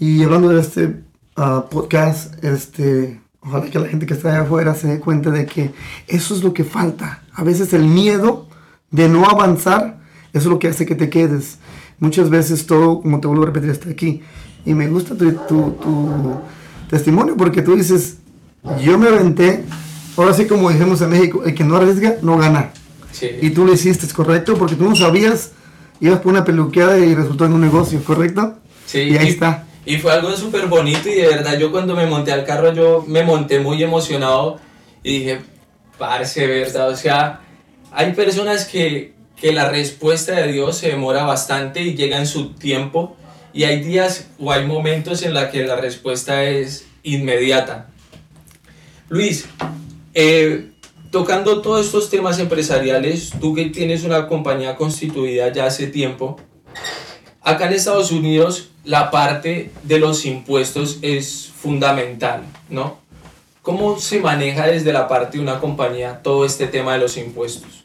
[0.00, 1.04] y hablando de este
[1.36, 5.46] ah, podcast, este, ojalá que la gente que está allá afuera se dé cuenta de
[5.46, 5.70] que
[6.08, 7.22] eso es lo que falta.
[7.34, 8.48] A veces el miedo
[8.90, 10.00] de no avanzar,
[10.32, 11.58] eso es lo que hace que te quedes.
[12.00, 14.22] Muchas veces todo, como te vuelvo a repetir, está aquí.
[14.66, 16.40] Y me gusta tu, tu,
[16.90, 18.16] testimonio porque tú dices,
[18.82, 19.64] yo me aventé,
[20.16, 22.72] ahora sí como dijimos en México, el que no arriesga, no gana.
[23.40, 24.54] Y tú lo hiciste, ¿es correcto?
[24.56, 25.52] Porque tú no sabías
[26.02, 28.58] ibas por una peluqueada y resultó en un negocio, ¿correcto?
[28.86, 29.02] Sí.
[29.02, 29.64] Y ahí está.
[29.86, 33.04] Y fue algo súper bonito y de verdad yo cuando me monté al carro yo
[33.06, 34.58] me monté muy emocionado
[35.04, 35.40] y dije,
[35.98, 36.90] parce, ¿verdad?
[36.90, 37.40] O sea,
[37.92, 42.50] hay personas que, que la respuesta de Dios se demora bastante y llega en su
[42.50, 43.16] tiempo
[43.52, 47.86] y hay días o hay momentos en los que la respuesta es inmediata.
[49.08, 49.46] Luis,
[50.14, 50.72] eh,
[51.10, 56.38] tocando todos estos temas empresariales, tú que tienes una compañía constituida ya hace tiempo,
[57.42, 62.98] acá en Estados Unidos la parte de los impuestos es fundamental, ¿no?
[63.62, 67.84] ¿Cómo se maneja desde la parte de una compañía todo este tema de los impuestos?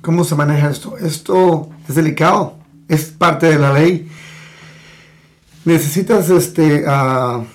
[0.00, 0.96] ¿Cómo se maneja esto?
[0.96, 2.54] Esto es delicado,
[2.86, 4.08] es parte de la ley
[5.68, 6.84] necesitas este,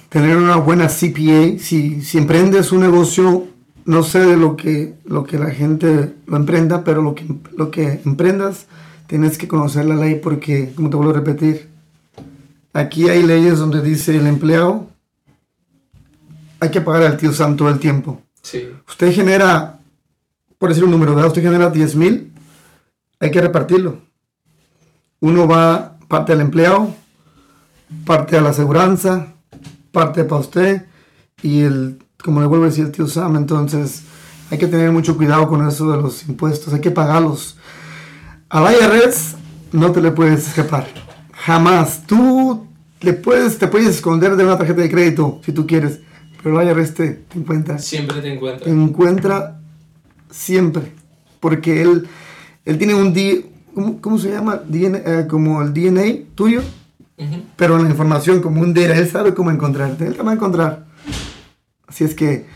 [0.09, 1.59] tener una buena CPA.
[1.59, 3.47] Si, si emprendes un negocio,
[3.85, 7.25] no sé de lo que, lo que la gente lo emprenda, pero lo que,
[7.57, 8.67] lo que emprendas,
[9.07, 11.67] tienes que conocer la ley porque, como te vuelvo a repetir,
[12.71, 14.87] aquí hay leyes donde dice el empleado
[16.63, 18.21] hay que pagar al tío Sam todo el tiempo.
[18.41, 18.69] Sí.
[18.87, 19.79] Usted genera,
[20.57, 21.27] por decir un número, ¿verdad?
[21.27, 22.31] usted genera 10 mil,
[23.19, 23.97] hay que repartirlo.
[25.19, 26.95] Uno va parte al empleado,
[28.05, 29.33] parte a la aseguranza,
[29.91, 30.85] parte para usted
[31.41, 34.03] y el, como le vuelvo a decir el tío Sam, entonces
[34.49, 37.57] hay que tener mucho cuidado con eso de los impuestos, hay que pagarlos.
[38.49, 39.35] Al IRS
[39.71, 40.87] no te le puedes escapar,
[41.31, 42.03] jamás.
[42.05, 42.67] Tú
[43.01, 45.99] le puedes, te puedes esconder de una tarjeta de crédito si tú quieres,
[46.41, 47.77] pero el IRS te, encuentra.
[47.79, 48.65] Siempre te encuentra.
[48.65, 49.59] Te encuentra
[50.29, 50.91] siempre,
[51.39, 52.07] porque él,
[52.65, 53.13] él tiene un,
[53.73, 54.61] ¿cómo, ¿cómo, se llama?
[54.71, 56.61] Eh, como el DNA tuyo
[57.55, 60.85] pero la información como un día, él sabe cómo encontrarte, él te va a encontrar.
[61.87, 62.47] Así es que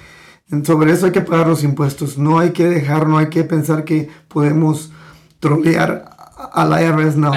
[0.63, 2.17] sobre eso hay que pagar los impuestos.
[2.17, 4.91] No hay que dejar, no hay que pensar que podemos
[5.39, 6.09] trolear
[6.53, 7.31] al IRS, no.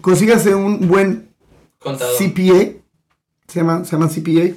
[0.00, 1.28] consígase un buen
[1.80, 2.80] CPA,
[3.48, 4.54] se llama, se llama CPA,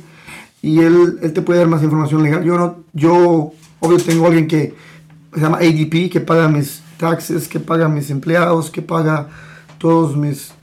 [0.62, 2.44] y él, él te puede dar más información legal.
[2.44, 4.74] Yo no, yo obvio tengo alguien que
[5.34, 9.28] se llama ADP, que paga mis taxes, que paga mis empleados, que paga
[9.78, 10.55] todos mis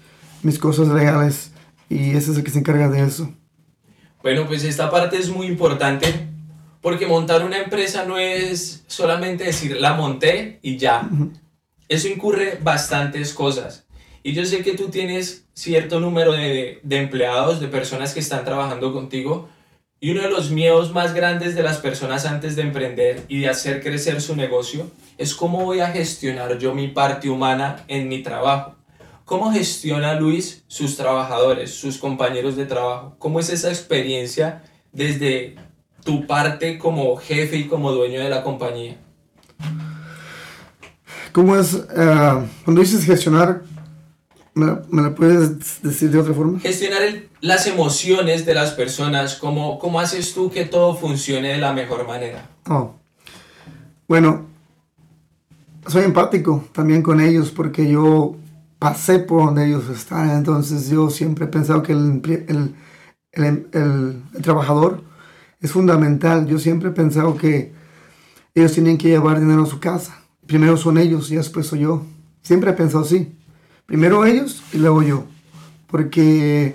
[0.43, 1.53] mis cosas legales
[1.89, 3.33] y ese es el que se encarga de eso.
[4.23, 6.29] Bueno, pues esta parte es muy importante
[6.81, 11.09] porque montar una empresa no es solamente decir la monté y ya.
[11.89, 13.85] Eso incurre bastantes cosas.
[14.23, 18.45] Y yo sé que tú tienes cierto número de, de, empleados, de personas que están
[18.45, 19.49] trabajando contigo.
[20.01, 23.49] Y uno de los miedos más grandes de las personas antes de emprender y de
[23.49, 28.23] hacer crecer su negocio es cómo voy a gestionar yo mi parte humana en mi
[28.23, 28.75] trabajo.
[29.33, 33.17] ¿Cómo gestiona Luis sus trabajadores, sus compañeros de trabajo?
[33.19, 35.57] ¿Cómo es esa experiencia desde
[36.05, 38.99] tu parte como jefe y como dueño de la compañía?
[41.33, 43.63] ¿Cómo es, eh, cuando dices gestionar,
[44.53, 44.67] ¿me
[45.01, 46.61] la, puedes decir de otra forma?
[46.61, 47.01] Gestionar
[47.41, 52.07] las emociones de las personas, ¿cómo, ¿cómo haces tú que todo funcione de la mejor
[52.07, 52.51] manera?
[52.69, 52.97] Oh.
[54.07, 54.45] Bueno,
[55.87, 58.37] soy empático también con ellos porque yo
[58.83, 62.75] pasé por donde ellos están, entonces yo siempre he pensado que el, el,
[63.31, 65.05] el, el, trabajador
[65.61, 66.49] es fundamental.
[66.49, 67.73] Yo siempre he pensado que
[68.57, 70.19] ellos tienen que llevar dinero a su casa.
[70.49, 72.03] Primero son ellos y después soy yo.
[72.43, 73.39] Siempre he pensado así.
[73.87, 75.27] Primero ellos y luego yo.
[75.87, 76.75] Porque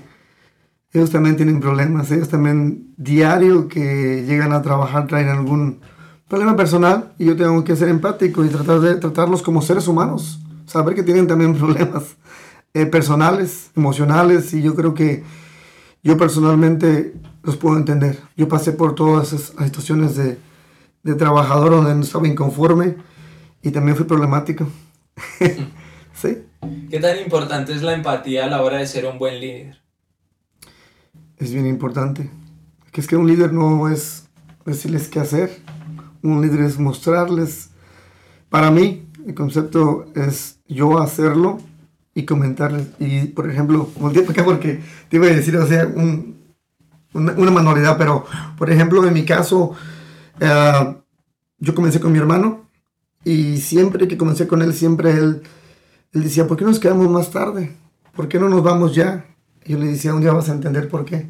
[0.93, 2.09] ellos también tienen problemas.
[2.09, 5.81] Ellos también diario que llegan a trabajar traen algún
[6.29, 10.39] problema personal y yo tengo que ser empático y tratar de tratarlos como seres humanos
[10.67, 12.17] saber que tienen también problemas
[12.73, 15.23] eh, personales, emocionales, y yo creo que
[16.03, 18.19] yo personalmente los puedo entender.
[18.35, 20.37] Yo pasé por todas esas situaciones de,
[21.03, 22.97] de trabajador donde no estaba inconforme
[23.61, 24.67] y también fui problemático.
[26.13, 26.43] ¿Sí?
[26.89, 29.81] ¿Qué tan importante es la empatía a la hora de ser un buen líder?
[31.37, 32.29] Es bien importante.
[32.91, 34.27] Que es que un líder no es
[34.65, 35.61] decirles qué hacer.
[36.23, 37.69] Un líder es mostrarles.
[38.49, 41.59] Para mí, el concepto es yo hacerlo
[42.13, 42.87] y comentarles.
[42.99, 43.89] Y, por ejemplo,
[44.29, 45.87] acá porque te iba a decir, o sea,
[47.13, 48.25] una, manualidad, pero,
[48.57, 49.73] por ejemplo, en mi caso,
[50.39, 50.95] eh,
[51.59, 52.67] yo comencé con mi hermano
[53.23, 55.41] y siempre que comencé con él, siempre él,
[56.13, 57.75] él decía, ¿por qué nos quedamos más tarde?
[58.15, 59.25] ¿Por qué no nos vamos ya?
[59.63, 61.27] Y yo le decía, un día vas a entender por qué.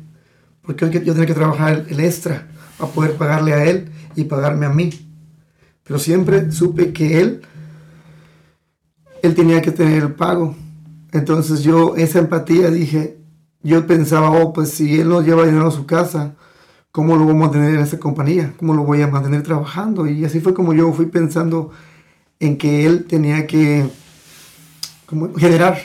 [0.62, 2.48] Porque yo tenía que trabajar el extra
[2.78, 4.90] para poder pagarle a él y pagarme a mí.
[5.84, 7.42] Pero siempre supe que él
[9.22, 10.56] él tenía que tener el pago.
[11.12, 13.18] Entonces yo, esa empatía, dije,
[13.64, 16.36] yo pensaba, oh, pues si él no lleva dinero a su casa,
[16.92, 18.54] ¿cómo lo vamos a tener en esa compañía?
[18.58, 20.08] ¿Cómo lo voy a mantener trabajando?
[20.08, 21.72] Y así fue como yo fui pensando
[22.40, 23.90] en que él tenía que
[25.38, 25.80] generar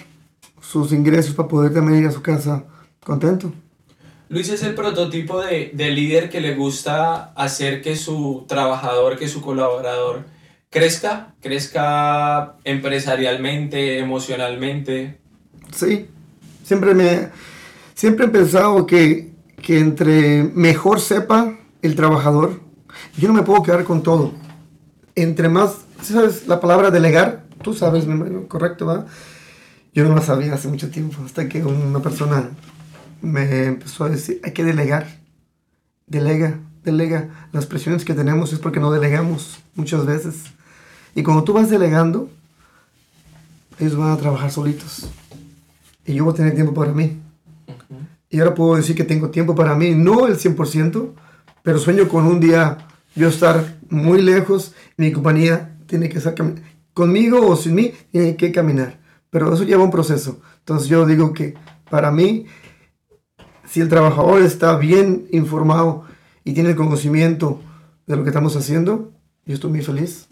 [0.60, 2.64] sus ingresos para poder también ir a su casa
[3.04, 3.52] contento.
[4.28, 9.28] Luis es el prototipo de, de líder que le gusta hacer que su trabajador, que
[9.28, 10.24] su colaborador
[10.72, 15.20] crezca, crezca empresarialmente, emocionalmente.
[15.70, 16.08] Sí,
[16.64, 17.28] siempre me
[17.94, 19.32] siempre he pensado que,
[19.62, 22.60] que entre mejor sepa el trabajador,
[23.16, 24.32] yo no me puedo quedar con todo.
[25.14, 27.44] Entre más, ¿sabes la palabra delegar?
[27.62, 28.06] Tú sabes,
[28.48, 29.06] correcto, ¿va?
[29.92, 32.48] Yo no la sabía hace mucho tiempo, hasta que una persona
[33.20, 35.06] me empezó a decir, hay que delegar.
[36.06, 37.48] Delega, delega.
[37.52, 40.44] Las presiones que tenemos es porque no delegamos muchas veces.
[41.14, 42.30] Y cuando tú vas delegando,
[43.78, 45.08] ellos van a trabajar solitos.
[46.06, 47.18] Y yo voy a tener tiempo para mí.
[48.30, 51.10] Y ahora puedo decir que tengo tiempo para mí, no el 100%,
[51.62, 52.78] pero sueño con un día
[53.14, 56.34] yo estar muy lejos, mi compañía tiene que estar
[56.94, 58.98] conmigo o sin mí, tiene que caminar.
[59.28, 60.40] Pero eso lleva un proceso.
[60.60, 61.54] Entonces yo digo que
[61.90, 62.46] para mí,
[63.68, 66.04] si el trabajador está bien informado
[66.44, 67.60] y tiene el conocimiento
[68.06, 69.12] de lo que estamos haciendo,
[69.44, 70.28] yo estoy muy feliz.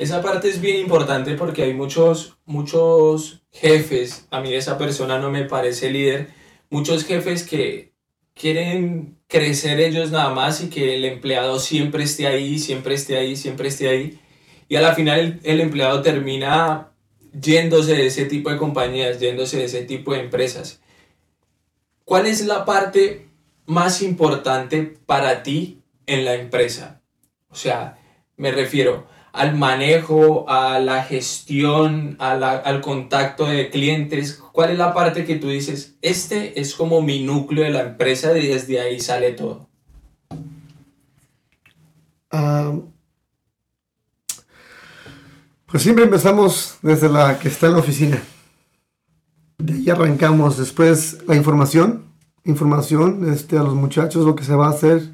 [0.00, 5.30] Esa parte es bien importante porque hay muchos, muchos jefes, a mí esa persona no
[5.30, 6.28] me parece líder,
[6.70, 7.92] muchos jefes que
[8.32, 13.36] quieren crecer ellos nada más y que el empleado siempre esté ahí, siempre esté ahí,
[13.36, 14.18] siempre esté ahí.
[14.70, 16.92] Y a la final el, empleado termina
[17.38, 20.80] yéndose de ese tipo de compañías, yéndose de ese tipo de empresas.
[22.06, 23.28] ¿Cuál es la parte
[23.66, 27.02] más importante para ti en la empresa?
[27.50, 27.98] O sea,
[28.38, 34.42] me refiero, al manejo, a la gestión, al contacto de clientes?
[34.52, 38.36] ¿Cuál es la parte que tú dices, este es como mi núcleo de la empresa
[38.36, 39.68] y desde ahí sale todo?
[45.66, 48.22] pues siempre empezamos desde la que está en la oficina.
[49.58, 52.04] De ahí arrancamos después la información,
[52.44, 55.10] información este, a los muchachos, lo que se va a hacer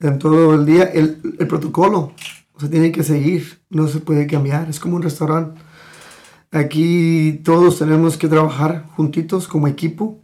[0.00, 2.12] en todo el día, el, el protocolo,
[2.56, 4.68] o sea, tiene que seguir, no se puede cambiar.
[4.68, 5.60] Es como un restaurante.
[6.52, 10.20] Aquí todos tenemos que trabajar juntitos como equipo.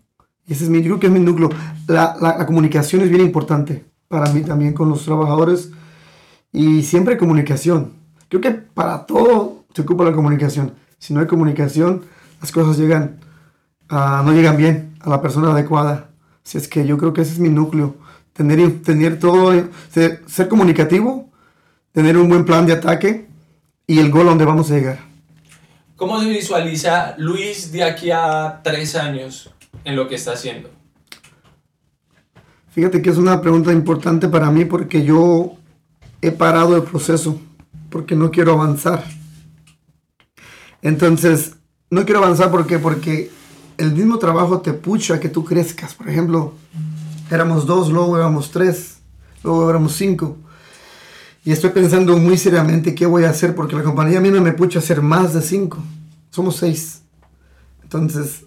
[0.47, 1.51] Ese es mi, creo que es mi núcleo.
[1.88, 5.73] La, la, comunicación es bien importante para mí también con los trabajadores.
[6.53, 7.93] Y siempre comunicación.
[8.29, 10.75] Creo que para todo se ocupa la comunicación.
[10.99, 12.03] Si no hay comunicación,
[12.40, 13.19] las cosas llegan,
[13.90, 16.11] no llegan bien a la persona adecuada.
[16.45, 17.97] Si es que yo creo que ese es mi núcleo.
[18.33, 19.53] tener, tener todo,
[19.90, 21.30] ser, ser comunicativo,
[21.92, 23.29] tener un buen plan de ataque
[23.87, 24.98] y el gol donde vamos a llegar.
[25.96, 29.53] ¿Cómo se visualiza Luis de aquí a tres años
[29.85, 30.70] en lo que está haciendo?
[32.70, 35.57] Fíjate que es una pregunta importante para mí porque yo
[36.22, 37.40] he parado el proceso
[37.90, 39.05] porque no quiero avanzar.
[40.81, 41.57] Entonces,
[41.90, 43.31] no quiero avanzar porque porque
[43.76, 45.94] el mismo trabajo te pucha que tú crezcas.
[45.94, 46.55] Por ejemplo,
[47.31, 48.98] éramos dos, luego éramos tres,
[49.42, 50.37] luego éramos cinco.
[51.44, 54.40] Y estoy pensando muy seriamente qué voy a hacer porque la compañía a mí no
[54.42, 55.79] me pucha hacer más de cinco.
[56.31, 57.03] Somos seis.
[57.83, 58.44] Entonces,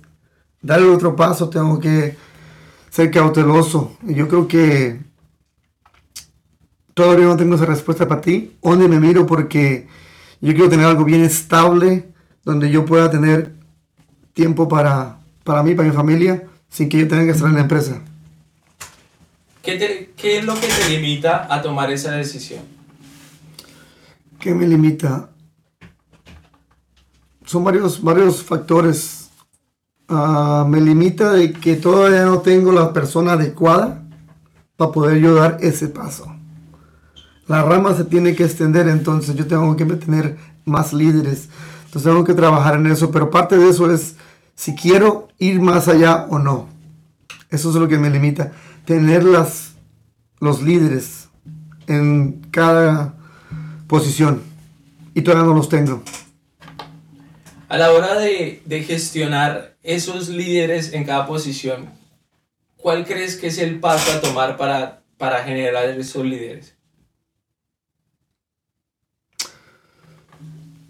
[0.62, 2.16] darle otro paso, tengo que
[2.92, 3.98] ser cauteloso.
[4.08, 5.02] Y yo creo que
[6.94, 8.56] todavía no tengo esa respuesta para ti.
[8.62, 9.26] ¿Dónde me miro?
[9.26, 9.88] Porque
[10.40, 12.10] yo quiero tener algo bien estable,
[12.46, 13.54] donde yo pueda tener
[14.34, 17.62] tiempo para, para mí, para mi familia, sin que yo tenga que estar en la
[17.62, 18.02] empresa.
[19.64, 22.73] ¿Qué, ¿Qué es lo que te limita a tomar esa decisión?
[24.44, 25.30] ¿Qué me limita?
[27.46, 29.30] Son varios, varios factores.
[30.10, 34.04] Ah, me limita de que todavía no tengo la persona adecuada
[34.76, 36.26] para poder yo dar ese paso.
[37.48, 41.48] La rama se tiene que extender, entonces yo tengo que tener más líderes.
[41.86, 44.18] Entonces tengo que trabajar en eso, pero parte de eso es
[44.56, 46.68] si quiero ir más allá o no.
[47.50, 48.52] Eso es lo que me limita.
[48.84, 49.76] Tener las,
[50.42, 51.30] los líderes
[51.88, 53.23] en cada
[53.94, 54.42] posición.
[55.14, 56.02] Y todavía no los tengo.
[57.70, 61.92] A la hora de, de gestionar esos líderes en cada posición,
[62.76, 66.76] ¿cuál crees que es el paso a tomar para, para generar esos líderes?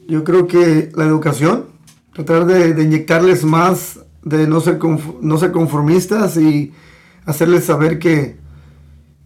[0.07, 1.67] Yo creo que la educación,
[2.13, 4.79] tratar de, de inyectarles más, de no ser,
[5.19, 6.71] no ser conformistas y
[7.25, 8.37] hacerles saber que,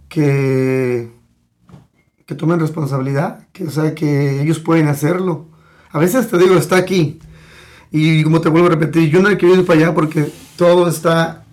[0.10, 1.16] que,
[2.28, 5.48] que tomen responsabilidad, que, o sea, que ellos pueden hacerlo.
[5.92, 7.20] A veces te digo, está aquí.
[7.90, 10.88] Y como te vuelvo a repetir, yo no he querido ir para allá porque todo
[10.88, 11.46] está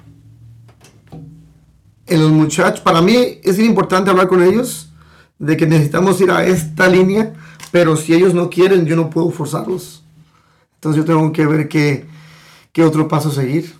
[2.07, 2.81] en los muchachos.
[2.81, 4.91] Para mí es importante hablar con ellos
[5.39, 7.33] de que necesitamos ir a esta línea
[7.75, 10.05] pero si ellos no quieren, yo no puedo forzarlos.
[10.77, 12.07] Entonces yo tengo que ver qué,
[12.71, 13.75] qué otro paso seguir.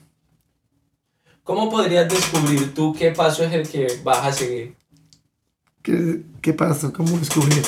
[1.45, 4.75] ¿Cómo podrías descubrir tú qué paso es el que vas a seguir?
[5.85, 6.93] ¿Qué, qué paso?
[6.93, 7.63] ¿Cómo descubrir?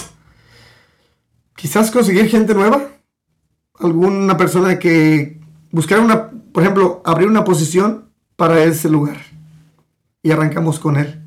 [1.55, 2.88] Quizás conseguir gente nueva.
[3.79, 5.40] Alguna persona que...
[5.70, 6.31] Buscar una...
[6.31, 9.18] Por ejemplo, abrir una posición para ese lugar.
[10.20, 11.22] Y arrancamos con él.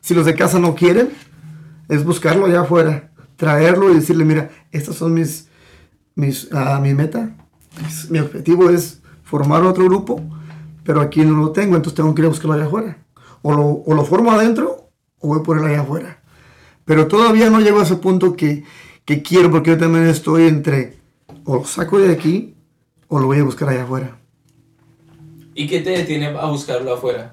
[0.00, 1.10] Si los de casa no quieren,
[1.88, 5.48] es buscarlo allá afuera traerlo y decirle, mira, estas son mis,
[6.14, 7.34] mis, uh, mi meta,
[8.10, 10.20] mi objetivo es formar otro grupo,
[10.84, 12.98] pero aquí no lo tengo, entonces tengo que ir a buscarlo allá afuera.
[13.40, 16.19] O lo, o lo formo adentro o voy por él allá afuera.
[16.90, 18.64] Pero todavía no llego a ese punto que,
[19.04, 20.98] que quiero, porque yo también estoy entre,
[21.44, 22.56] o lo saco de aquí
[23.06, 24.18] o lo voy a buscar allá afuera.
[25.54, 27.32] ¿Y qué te detiene a buscarlo afuera?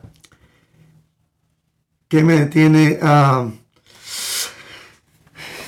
[2.07, 3.49] ¿Qué me detiene a...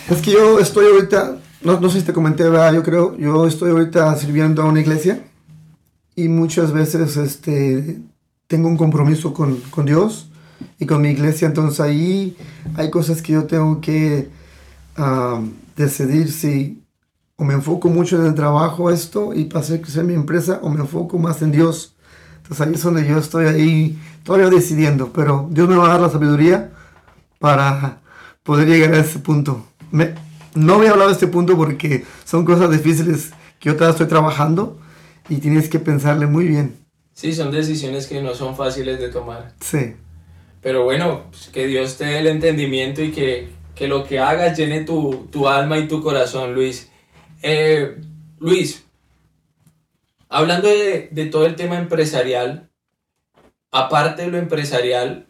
[0.07, 2.75] Es que yo estoy ahorita, no, no sé si te comenté, ¿verdad?
[2.75, 5.25] yo creo, yo estoy ahorita sirviendo a una iglesia
[6.15, 8.01] y muchas veces este,
[8.45, 10.28] tengo un compromiso con, con Dios
[10.79, 12.37] y con mi iglesia, entonces ahí
[12.75, 14.29] hay cosas que yo tengo que
[14.97, 16.81] uh, decidir si
[17.35, 20.69] o me enfoco mucho en el trabajo esto y para hacer crecer mi empresa o
[20.69, 21.95] me enfoco más en Dios.
[22.41, 26.01] Entonces ahí es donde yo estoy ahí todavía decidiendo, pero Dios me va a dar
[26.01, 26.71] la sabiduría
[27.39, 28.01] para
[28.43, 29.65] poder llegar a ese punto.
[29.91, 30.15] Me,
[30.53, 34.07] no voy a hablar de este punto porque son cosas difíciles que yo todavía estoy
[34.07, 34.77] trabajando
[35.29, 36.75] y tienes que pensarle muy bien.
[37.13, 39.53] Sí, son decisiones que no son fáciles de tomar.
[39.61, 39.95] Sí.
[40.61, 44.57] Pero bueno, pues que Dios te dé el entendimiento y que, que lo que hagas
[44.57, 46.91] llene tu, tu, alma y tu corazón, Luis.
[47.41, 47.95] Eh,
[48.39, 48.85] Luis,
[50.27, 52.69] hablando de, de todo el tema empresarial,
[53.71, 55.27] aparte de lo empresarial,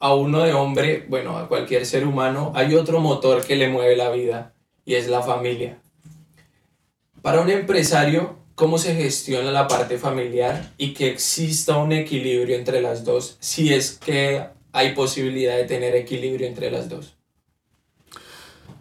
[0.00, 3.96] a uno de hombre, bueno, a cualquier ser humano, hay otro motor que le mueve
[3.96, 4.54] la vida
[4.84, 5.78] y es la familia.
[7.22, 12.82] Para un empresario, ¿cómo se gestiona la parte familiar y que exista un equilibrio entre
[12.82, 17.16] las dos, si es que hay posibilidad de tener equilibrio entre las dos?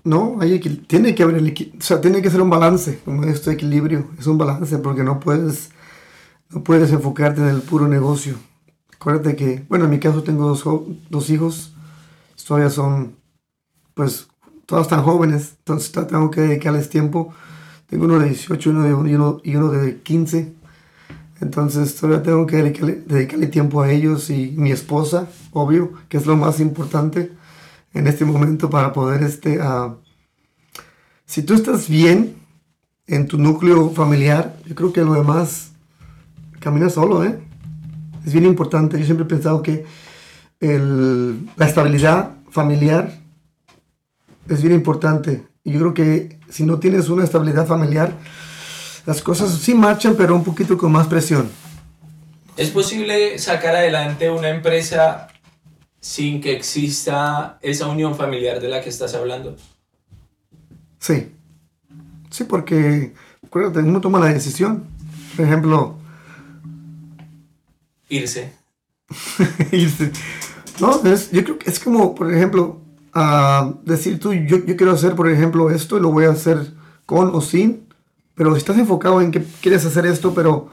[0.04, 4.10] No, hay tiene que haber o sea, tiene que ser un balance, como este equilibrio,
[4.18, 5.70] es un balance porque no puedes
[6.50, 8.36] no puedes enfocarte en el puro negocio.
[8.96, 10.64] Acuérdate que, bueno, en mi caso tengo dos,
[11.10, 11.74] dos hijos,
[12.48, 13.16] todavía son,
[13.94, 14.28] pues,
[14.66, 17.34] todas tan jóvenes, entonces tengo que dedicarles tiempo.
[17.90, 20.54] Tengo uno de 18 uno de, y, uno, y uno de 15.
[21.40, 26.36] Entonces todavía tengo que dedicarle, tiempo a ellos y mi esposa, obvio, que es lo
[26.36, 27.32] más importante
[27.94, 29.96] en este momento para poder, este, ah,
[31.26, 32.36] si tú estás bien
[33.06, 35.72] en tu núcleo familiar, yo creo que lo demás
[36.60, 37.40] camina solo, ¿eh?
[38.26, 39.00] Es bien importante.
[39.00, 39.86] Yo siempre he pensado que
[40.60, 43.22] la estabilidad familiar
[44.50, 45.46] es bien importante.
[45.68, 48.14] Y yo creo que si no tienes una estabilidad familiar,
[49.06, 51.50] las cosas sí marchan, pero un poquito con más presión.
[52.56, 55.28] ¿Es posible sacar adelante una empresa
[56.00, 59.58] sin que exista esa unión familiar de la que estás hablando?
[61.00, 61.34] Sí.
[62.30, 63.12] Sí, porque
[63.46, 64.86] acuérdate, uno toma la decisión.
[65.36, 65.98] Por ejemplo,
[68.08, 68.54] irse.
[69.74, 70.14] irse.
[70.80, 72.87] No, es, yo creo que es como, por ejemplo,
[73.84, 76.74] decir tú, yo, yo quiero hacer, por ejemplo, esto y lo voy a hacer
[77.06, 77.88] con o sin,
[78.36, 80.70] pero si estás enfocado en que quieres hacer esto, pero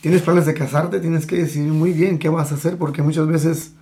[0.00, 3.26] tienes planes de casarte, tienes que decidir muy bien qué vas a hacer, porque muchas
[3.26, 3.72] veces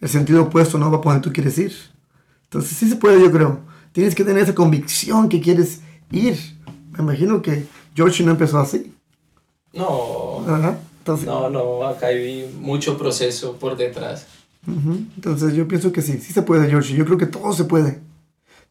[0.00, 1.72] el sentido opuesto no va por donde tú quieres ir.
[2.44, 3.60] Entonces sí se puede, yo creo.
[3.92, 6.38] Tienes que tener esa convicción que quieres ir.
[6.90, 8.94] Me imagino que George no empezó así.
[9.72, 10.44] No.
[11.24, 14.26] no, no, acá hay mucho proceso por detrás.
[14.66, 16.94] Entonces yo pienso que sí, sí se puede, George.
[16.94, 18.00] Yo creo que todo se puede.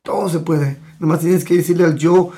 [0.01, 0.77] Todo se puede.
[0.99, 2.31] Nomás tienes que decirle al yo,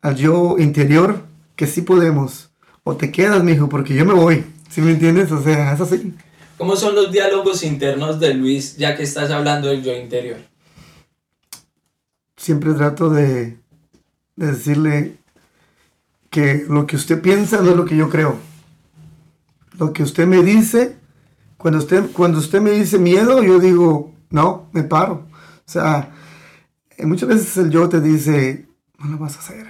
[0.00, 1.24] al yo interior
[1.54, 2.50] que sí podemos.
[2.84, 4.44] O te quedas, mijo, porque yo me voy.
[4.70, 5.30] ¿Sí me entiendes?
[5.32, 6.14] O sea, es así.
[6.56, 10.38] ¿Cómo son los diálogos internos de Luis, ya que estás hablando del yo interior?
[12.36, 13.58] Siempre trato de,
[14.36, 15.16] de decirle
[16.30, 18.38] que lo que usted piensa no es lo que yo creo.
[19.78, 20.96] Lo que usted me dice
[21.56, 25.26] cuando usted, cuando usted me dice miedo, yo digo, no, me paro.
[25.66, 26.10] O sea,
[26.96, 28.66] eh, muchas veces el yo te dice,
[28.98, 29.66] no lo vas a hacer.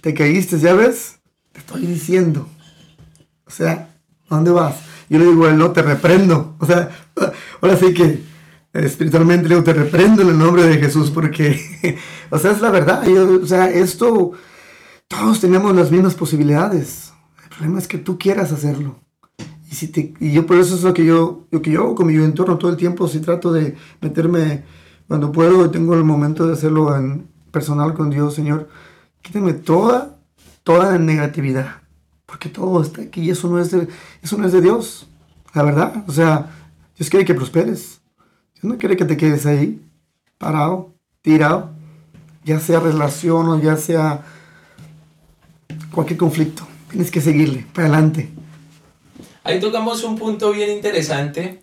[0.00, 1.18] Te caíste, ¿ya ves?
[1.52, 2.48] Te estoy diciendo.
[3.46, 3.90] O sea,
[4.28, 4.76] ¿a dónde vas?
[5.08, 6.56] Yo le digo, no, te reprendo.
[6.58, 6.90] O sea,
[7.60, 8.22] ahora sí que
[8.72, 11.98] espiritualmente le digo, te reprendo en el nombre de Jesús porque,
[12.30, 13.06] o sea, es la verdad.
[13.08, 14.32] o sea, esto,
[15.08, 17.12] todos tenemos las mismas posibilidades.
[17.42, 19.05] El problema es que tú quieras hacerlo.
[19.70, 22.06] Y, si te, yo por eso es lo que yo, lo que yo hago con
[22.06, 24.64] mi entorno todo el tiempo, si trato de meterme
[25.08, 28.68] cuando puedo, tengo el momento de hacerlo en personal con Dios, Señor,
[29.22, 30.18] quítame toda,
[30.62, 31.82] toda negatividad,
[32.26, 33.88] porque todo está aquí y eso no es de,
[34.22, 35.08] eso no es de Dios,
[35.54, 36.04] la verdad.
[36.06, 36.50] O sea,
[36.96, 38.00] Dios quiere que prosperes,
[38.54, 39.82] Dios no quiere que te quedes ahí,
[40.38, 41.70] parado, tirado,
[42.44, 44.24] ya sea relación o ya sea
[45.90, 46.66] cualquier conflicto.
[46.90, 48.32] Tienes que seguirle, para adelante.
[49.46, 51.60] Ahí tocamos un punto bien interesante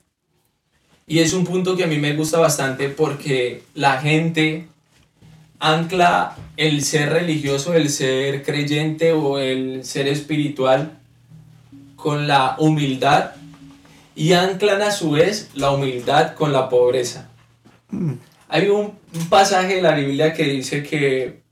[1.05, 4.67] y es un punto que a mí me gusta bastante porque la gente
[5.59, 10.97] ancla el ser religioso, el ser creyente o el ser espiritual
[11.97, 13.31] con la humildad
[14.15, 17.27] y anclan a su vez la humildad con la pobreza.
[17.89, 18.13] Mm.
[18.47, 18.93] Hay un
[19.29, 21.42] pasaje de la Biblia que dice que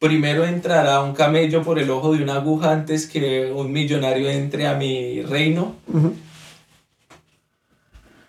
[0.00, 4.66] primero entrará un camello por el ojo de una aguja antes que un millonario entre
[4.66, 5.76] a mi reino.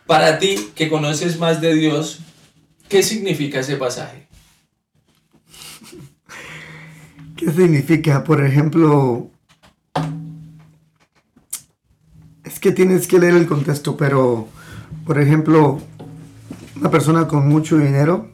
[0.05, 2.19] Para ti, que conoces más de Dios,
[2.89, 4.28] ¿qué significa ese pasaje?
[7.38, 8.26] ¿Qué significa?
[8.26, 9.30] Por ejemplo,
[12.43, 14.49] es que tienes que leer el contexto, pero,
[15.05, 15.80] por ejemplo,
[16.76, 18.30] una persona con mucho dinero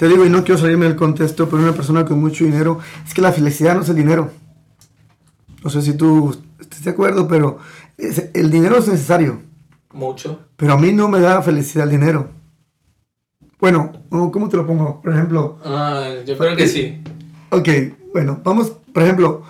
[0.00, 3.12] te digo, y no quiero salirme del contexto, pero una persona con mucho dinero, es
[3.12, 4.30] que la felicidad no es el dinero.
[5.62, 7.58] No sé si tú estás de acuerdo, pero
[7.98, 9.42] el dinero es necesario.
[9.92, 10.40] Mucho.
[10.56, 12.30] Pero a mí no me da felicidad el dinero.
[13.58, 15.02] Bueno, ¿cómo te lo pongo?
[15.02, 15.58] Por ejemplo.
[15.66, 17.02] Ah, yo creo que sí.
[17.50, 17.68] Ok,
[18.14, 19.42] bueno, vamos, por ejemplo,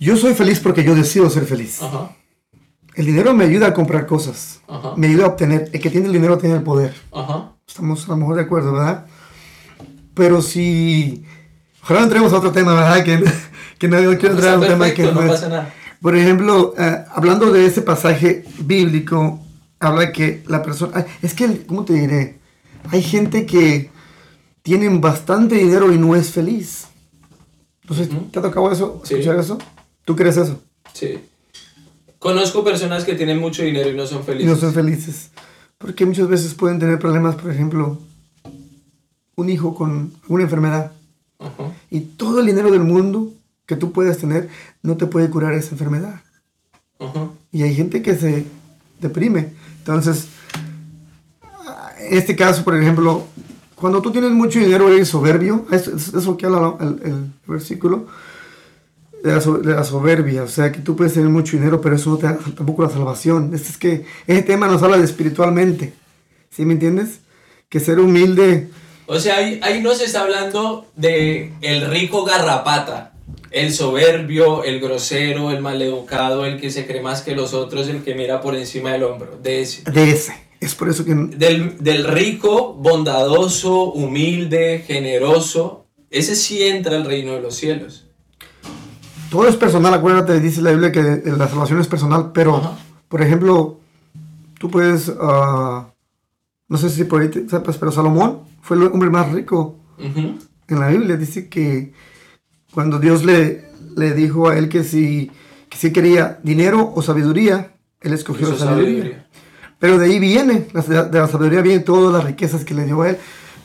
[0.00, 1.80] yo soy feliz porque yo decido ser feliz.
[1.80, 2.10] Ajá.
[2.96, 4.60] El dinero me ayuda a comprar cosas.
[4.66, 4.94] Ajá.
[4.96, 5.68] Me ayuda a obtener.
[5.72, 6.94] El que tiene el dinero tiene el poder.
[7.12, 7.52] Ajá.
[7.68, 9.06] Estamos a lo mejor de acuerdo, ¿verdad?
[10.14, 11.22] Pero si...
[11.82, 13.04] Ojalá entremos a otro tema, ¿verdad?
[13.04, 13.22] Que,
[13.78, 15.74] que no, quiero entrar a un tema que no, pasa nada.
[16.00, 19.40] Por ejemplo, eh, hablando de ese pasaje bíblico,
[19.78, 21.04] habla que la persona...
[21.20, 22.38] Es que, ¿cómo te diré?
[22.90, 23.90] Hay gente que
[24.62, 26.86] tienen bastante dinero y no es feliz.
[27.82, 29.02] Entonces, ¿te ha tocado eso?
[29.04, 29.58] ¿Escuchar eso?
[30.06, 30.62] ¿Tú crees eso?
[30.94, 31.20] Sí.
[32.18, 34.46] Conozco personas que tienen mucho dinero y no son felices.
[34.46, 35.30] Y no son felices.
[35.78, 37.98] Porque muchas veces pueden tener problemas, por ejemplo,
[39.34, 40.92] un hijo con una enfermedad.
[41.90, 43.32] Y todo el dinero del mundo
[43.66, 44.48] que tú puedas tener
[44.82, 46.22] no te puede curar esa enfermedad.
[47.52, 48.46] Y hay gente que se
[49.00, 49.52] deprime.
[49.78, 50.28] Entonces,
[51.98, 53.26] en este caso, por ejemplo,
[53.74, 58.06] cuando tú tienes mucho dinero eres soberbio, eso, es lo que habla el, el, versículo,
[59.22, 62.10] la, so- de la soberbia, o sea, que tú puedes tener mucho dinero, pero eso
[62.10, 63.52] no te da tampoco la salvación.
[63.54, 65.92] Este es que ese tema nos habla de espiritualmente,
[66.50, 67.20] ¿sí me entiendes?
[67.68, 68.68] Que ser humilde,
[69.06, 73.12] O sea, ahí, ahí nos está hablando de el rico garrapata,
[73.50, 78.02] el soberbio, el grosero, el maleducado, el que se cree más que los otros, el
[78.02, 79.90] que mira por encima del hombro, de ese.
[79.90, 80.32] de ese.
[80.60, 87.34] Es por eso que Del, del rico, bondadoso, humilde, generoso, ese sí entra al reino
[87.34, 88.05] de los cielos.
[89.30, 92.78] Todo es personal, acuérdate, dice la Biblia que la salvación es personal, pero, Ajá.
[93.08, 93.80] por ejemplo,
[94.58, 95.88] tú puedes, ah,
[96.68, 100.80] no sé si por ahí te sepas, pero Salomón fue el hombre más rico en
[100.80, 101.16] la Biblia.
[101.16, 101.92] Dice que
[102.72, 103.64] cuando Dios le,
[103.96, 105.30] le dijo a él que si,
[105.68, 109.02] que si quería dinero o sabiduría, él escogió la sabiduría.
[109.02, 109.26] sabiduría.
[109.78, 113.10] Pero de ahí viene, de la sabiduría vienen todas las riquezas que le dio a
[113.10, 113.18] él.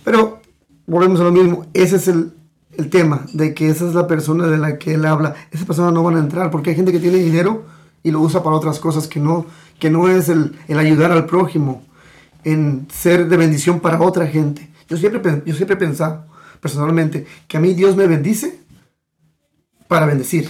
[0.03, 0.41] Pero
[0.85, 2.33] volvemos a lo mismo, ese es el,
[2.77, 5.35] el tema, de que esa es la persona de la que él habla.
[5.51, 7.65] Esas personas no van a entrar porque hay gente que tiene dinero
[8.03, 9.45] y lo usa para otras cosas que no,
[9.79, 11.83] que no es el, el ayudar al prójimo,
[12.43, 14.69] en ser de bendición para otra gente.
[14.87, 16.25] Yo siempre, yo siempre he pensado,
[16.59, 18.59] personalmente, que a mí Dios me bendice
[19.87, 20.49] para bendecir.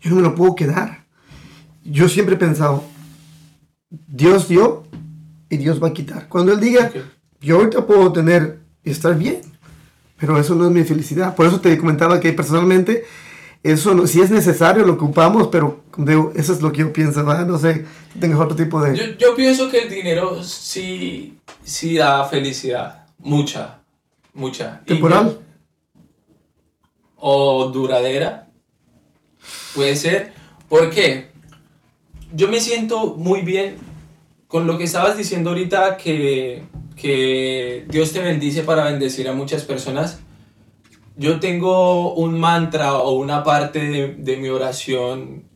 [0.00, 1.04] Yo no me lo puedo quedar.
[1.84, 2.84] Yo siempre he pensado,
[4.08, 4.84] Dios dio
[5.48, 6.28] y Dios va a quitar.
[6.28, 6.90] Cuando Él diga,
[7.40, 9.40] yo ahorita puedo tener y estar bien,
[10.26, 11.34] pero eso no es mi felicidad.
[11.34, 13.04] Por eso te comentaba que personalmente,
[13.62, 17.24] eso no- si es necesario lo ocupamos, pero digo, eso es lo que yo pienso,
[17.24, 17.46] ¿verdad?
[17.46, 18.96] No sé, si tengas otro tipo de...
[18.96, 23.80] Yo, yo pienso que el dinero sí, sí da felicidad, mucha,
[24.32, 24.82] mucha.
[24.84, 25.38] Temporal.
[27.16, 28.48] o duradera.
[29.74, 30.32] Puede ser.
[30.68, 31.30] ¿Por qué?
[32.34, 33.76] Yo me siento muy bien
[34.48, 36.64] con lo que estabas diciendo ahorita que,
[36.96, 40.20] que Dios te bendice para bendecir a muchas personas.
[41.16, 45.48] Yo tengo un mantra o una parte de, de mi oración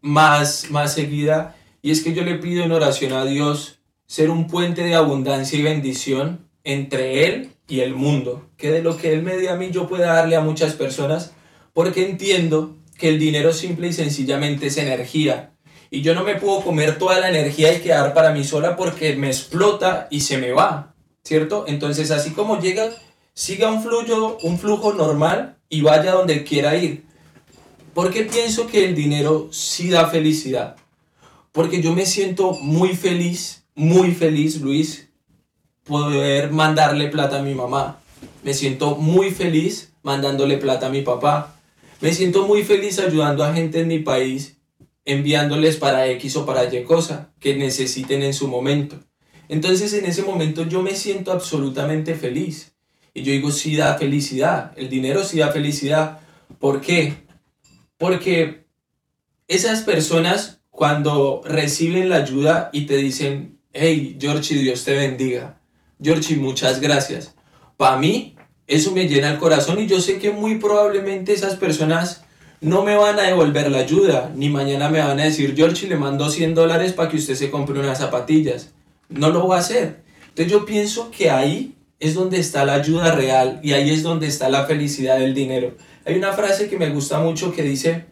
[0.00, 4.46] más, más seguida y es que yo le pido en oración a Dios ser un
[4.46, 8.48] puente de abundancia y bendición entre Él y el mundo.
[8.56, 11.32] Que de lo que Él me dé a mí yo pueda darle a muchas personas
[11.72, 15.53] porque entiendo que el dinero simple y sencillamente es energía.
[15.94, 19.14] Y yo no me puedo comer toda la energía y quedar para mí sola porque
[19.14, 20.92] me explota y se me va,
[21.22, 21.66] ¿cierto?
[21.68, 22.90] Entonces así como llega,
[23.32, 27.04] siga un flujo, un flujo normal y vaya donde quiera ir.
[27.94, 30.74] ¿Por qué pienso que el dinero sí da felicidad?
[31.52, 35.08] Porque yo me siento muy feliz, muy feliz, Luis,
[35.84, 38.00] poder mandarle plata a mi mamá.
[38.42, 41.54] Me siento muy feliz mandándole plata a mi papá.
[42.00, 44.53] Me siento muy feliz ayudando a gente en mi país,
[45.04, 49.00] enviándoles para X o para Y cosa que necesiten en su momento.
[49.48, 52.74] Entonces en ese momento yo me siento absolutamente feliz.
[53.12, 54.72] Y yo digo, sí da felicidad.
[54.76, 56.20] El dinero sí da felicidad.
[56.58, 57.26] ¿Por qué?
[57.96, 58.66] Porque
[59.46, 65.60] esas personas cuando reciben la ayuda y te dicen, hey, Georgie, Dios te bendiga.
[66.02, 67.36] Georgie, muchas gracias.
[67.76, 68.36] Para mí,
[68.66, 72.24] eso me llena el corazón y yo sé que muy probablemente esas personas
[72.60, 75.96] no me van a devolver la ayuda, ni mañana me van a decir, Georgie, le
[75.96, 78.72] mando 100 dólares para que usted se compre unas zapatillas.
[79.08, 80.02] No lo va a hacer.
[80.28, 84.26] Entonces yo pienso que ahí es donde está la ayuda real y ahí es donde
[84.26, 85.76] está la felicidad del dinero.
[86.04, 88.06] Hay una frase que me gusta mucho que dice,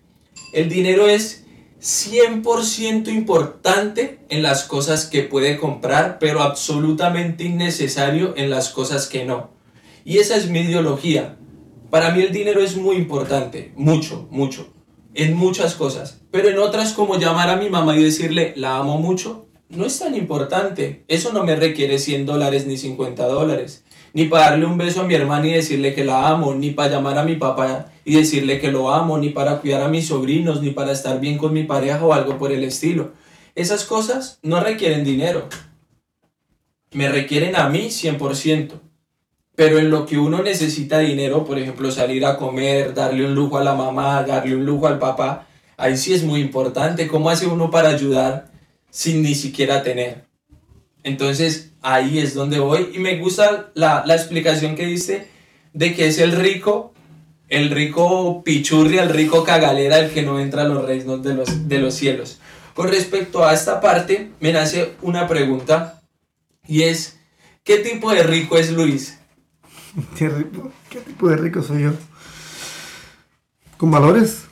[0.53, 1.45] el dinero es
[1.82, 9.24] 100% importante en las cosas que puede comprar, pero absolutamente innecesario en las cosas que
[9.24, 9.51] no.
[10.05, 11.36] Y esa es mi ideología.
[11.93, 14.72] Para mí el dinero es muy importante, mucho, mucho,
[15.12, 16.22] en muchas cosas.
[16.30, 19.99] Pero en otras como llamar a mi mamá y decirle, la amo mucho, no es
[19.99, 21.05] tan importante.
[21.07, 23.84] Eso no me requiere 100 dólares ni 50 dólares.
[24.14, 26.93] Ni para darle un beso a mi hermana y decirle que la amo, ni para
[26.93, 30.62] llamar a mi papá y decirle que lo amo, ni para cuidar a mis sobrinos,
[30.62, 33.12] ni para estar bien con mi pareja o algo por el estilo.
[33.55, 35.47] Esas cosas no requieren dinero.
[36.93, 38.80] Me requieren a mí 100%.
[39.55, 43.59] Pero en lo que uno necesita dinero, por ejemplo, salir a comer, darle un lujo
[43.59, 45.46] a la mamá, darle un lujo al papá,
[45.76, 47.07] ahí sí es muy importante.
[47.07, 48.50] ¿Cómo hace uno para ayudar
[48.90, 50.24] sin ni siquiera tener?
[51.05, 55.28] Entonces ahí es donde voy y me gusta la, la explicación que diste
[55.72, 56.92] de que es el rico,
[57.48, 61.68] el rico pichurri, el rico cagalera, el que no entra a los reinos de los,
[61.68, 62.40] de los cielos.
[62.74, 66.00] Con respecto a esta parte, me nace una pregunta
[66.66, 67.18] y es,
[67.64, 69.18] ¿qué tipo de rico es Luis?
[70.16, 71.90] ¿Qué, rico- qué tipo de rico soy yo?
[73.76, 74.45] ¿Con valores?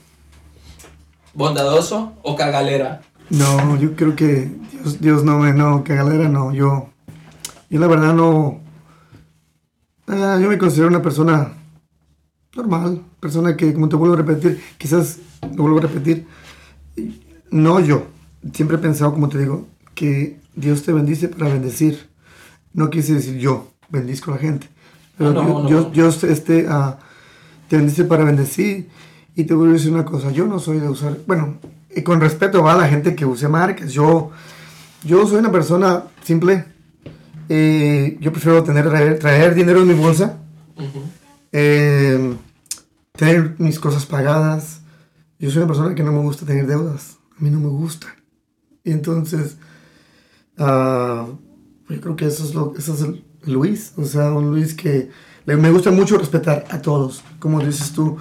[1.34, 3.02] ¿Bondadoso o cagalera?
[3.30, 6.90] No, yo creo que Dios, Dios no me, no, que galera no, yo,
[7.70, 8.60] yo la verdad no,
[10.08, 11.52] ah, yo me considero una persona
[12.56, 15.18] normal, persona que, como te vuelvo a repetir, quizás
[15.54, 16.26] lo vuelvo a repetir,
[17.52, 18.08] no yo,
[18.52, 22.10] siempre he pensado, como te digo, que Dios te bendice para bendecir.
[22.72, 24.68] No quise decir yo, bendizco a la gente.
[25.20, 25.90] Pero Ah, no, Dios, no.
[25.90, 26.98] Dios, este, ah,
[27.68, 28.88] te bendice para bendecir.
[29.36, 31.58] Y te voy a decir una cosa, yo no soy de usar, bueno,
[31.94, 33.92] y con respeto va a la gente que use marcas.
[33.92, 34.30] Yo,
[35.04, 36.64] yo soy una persona simple.
[37.50, 40.38] Eh, yo prefiero tener, traer, traer dinero en mi bolsa,
[41.52, 42.34] eh,
[43.12, 44.80] tener mis cosas pagadas.
[45.38, 47.18] Yo soy una persona que no me gusta tener deudas.
[47.38, 48.06] A mí no me gusta.
[48.84, 49.58] Y entonces,
[50.56, 51.26] ah,
[51.90, 53.92] yo creo que eso es, lo, eso es el Luis.
[53.96, 55.10] O sea, un Luis que
[55.46, 57.22] le- me gusta mucho respetar a todos.
[57.38, 58.16] Como dices tú,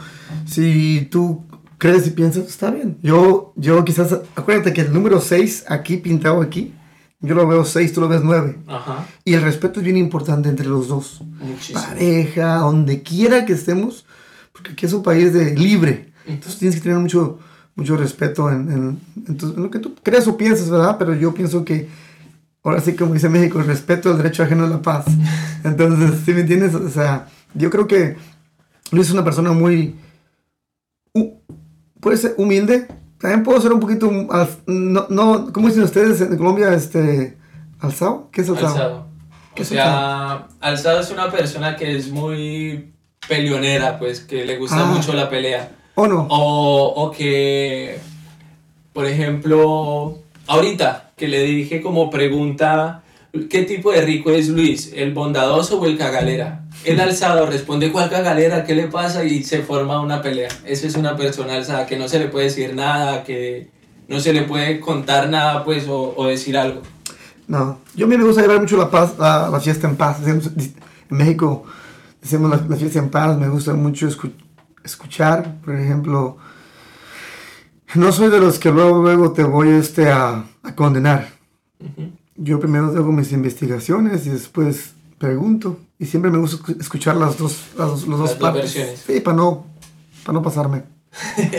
[0.46, 1.44] si tú
[1.78, 2.98] crees y piensas, está bien.
[3.02, 6.74] Yo, yo quizás, acuérdate que el número 6 aquí pintado aquí,
[7.22, 8.60] yo lo veo 6, tú lo ves 9.
[8.68, 9.06] Ajá.
[9.26, 11.82] Y el respeto es bien importante entre los dos Muchísimo.
[11.82, 14.06] pareja, donde quiera que estemos,
[14.54, 16.12] porque aquí es un país de libre.
[16.26, 17.40] Entonces tienes que tener mucho,
[17.76, 20.96] mucho respeto en, en- en tu- en lo que tú crees o piensas, ¿verdad?
[21.00, 21.90] Pero yo pienso que,
[22.64, 25.06] ahora sí, como dice México, respeto al derecho ajeno es la paz.
[25.64, 26.74] Entonces, ¿sí me entiendes?
[26.76, 28.18] O sea, yo creo que
[28.92, 29.96] Luis es una persona muy,
[31.14, 31.38] hu-
[32.00, 32.88] puede ser humilde,
[33.20, 34.10] también puedo ser un poquito,
[34.68, 36.74] no, no, ¿cómo dicen ustedes en Colombia?
[36.74, 37.38] Este,
[37.82, 38.30] ¿Alzado?
[38.32, 38.68] ¿Qué es alzado?
[38.74, 39.06] Alzado.
[39.56, 42.94] ¿Qué O es sea, Alzado es una persona que es muy
[43.28, 44.86] peleonera, pues, que le gusta Ah.
[44.94, 45.72] mucho la pelea.
[45.96, 46.28] ¿O no?
[46.30, 48.00] O, o que,
[48.94, 53.04] por ejemplo, ahorita que le dije como pregunta,
[53.50, 54.92] ¿qué tipo de rico es Luis?
[54.96, 56.64] ¿El bondadoso o el cagalera?
[56.86, 58.64] El alzado responde, ¿cuál cagalera?
[58.64, 59.26] ¿Qué le pasa?
[59.26, 60.48] Y se forma una pelea.
[60.66, 63.70] Esa es una persona alzada que no se le puede decir nada, que
[64.08, 66.82] no se le puede contar nada, pues, o, decir algo.
[67.48, 70.18] No, yo a mí me gusta llevar mucho la paz, la, la fiesta en paz.
[70.26, 70.42] En
[71.10, 71.66] México
[72.22, 74.32] decimos la, la fiesta en paz, me gusta mucho escu-
[74.84, 76.38] escuchar, por ejemplo.
[77.96, 81.30] No soy de los que luego, luego te voy este, a, a condenar.
[82.36, 85.78] Yo primero hago mis investigaciones y después pregunto.
[85.98, 88.62] Y siempre me gusta escu- escuchar las dos, las dos, las dos partes.
[88.64, 89.04] versiones.
[89.06, 89.66] Sí, para no,
[90.24, 90.84] para no pasarme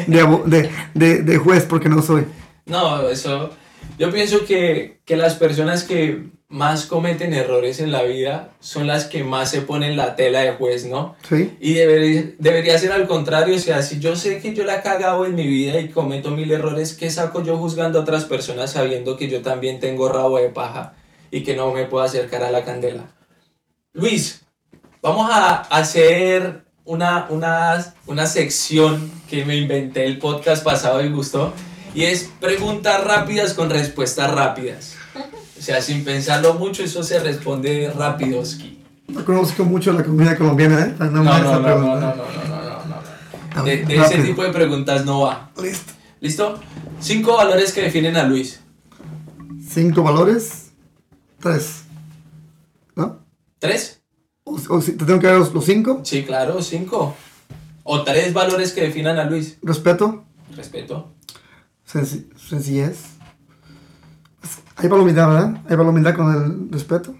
[0.07, 2.25] de, de, de, de juez porque no soy.
[2.67, 3.51] No, eso.
[3.99, 9.05] Yo pienso que, que las personas que más cometen errores en la vida son las
[9.05, 11.15] que más se ponen la tela de juez, ¿no?
[11.29, 11.57] ¿Sí?
[11.61, 14.83] Y debería, debería ser al contrario, o sea, si yo sé que yo la he
[14.83, 18.73] cagado en mi vida y cometo mil errores, ¿qué saco yo juzgando a otras personas
[18.73, 20.95] sabiendo que yo también tengo rabo de paja
[21.31, 23.05] y que no me puedo acercar a la candela?
[23.93, 24.43] Luis,
[25.01, 31.53] vamos a hacer una, una, una sección que me inventé el podcast pasado y gustó,
[31.95, 34.95] y es preguntas rápidas con respuestas rápidas.
[35.59, 38.83] O sea, sin pensarlo mucho, eso se responde rapidoski.
[39.09, 40.95] No conozco mucho la comida colombiana, ¿eh?
[40.99, 43.65] No, no, no, no, no, no, no, no, no, no.
[43.65, 45.51] De, de ese tipo de preguntas no va.
[45.61, 45.93] Listo.
[46.21, 46.61] ¿Listo?
[47.01, 48.61] Cinco valores que definen a Luis.
[49.69, 50.71] Cinco valores.
[51.41, 51.83] Tres.
[52.95, 53.25] ¿No?
[53.59, 54.03] ¿Tres?
[54.45, 56.01] O, o te tengo que dar los, los cinco.
[56.05, 57.17] Sí, claro, cinco.
[57.83, 59.59] O tres valores que definan a Luis.
[59.63, 60.25] Respeto.
[60.55, 61.13] Respeto.
[61.93, 63.17] Senci- sencillez.
[64.77, 65.63] Hay humildad, ¿verdad?
[65.69, 67.15] Hay humildad con el respeto.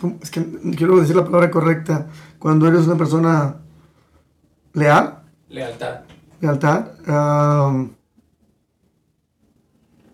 [0.00, 0.18] ¿cómo?
[0.22, 0.44] es que
[0.76, 2.08] quiero decir la palabra correcta.
[2.38, 3.56] Cuando eres una persona
[4.72, 6.00] leal, Lealtad.
[6.40, 6.86] lealtad.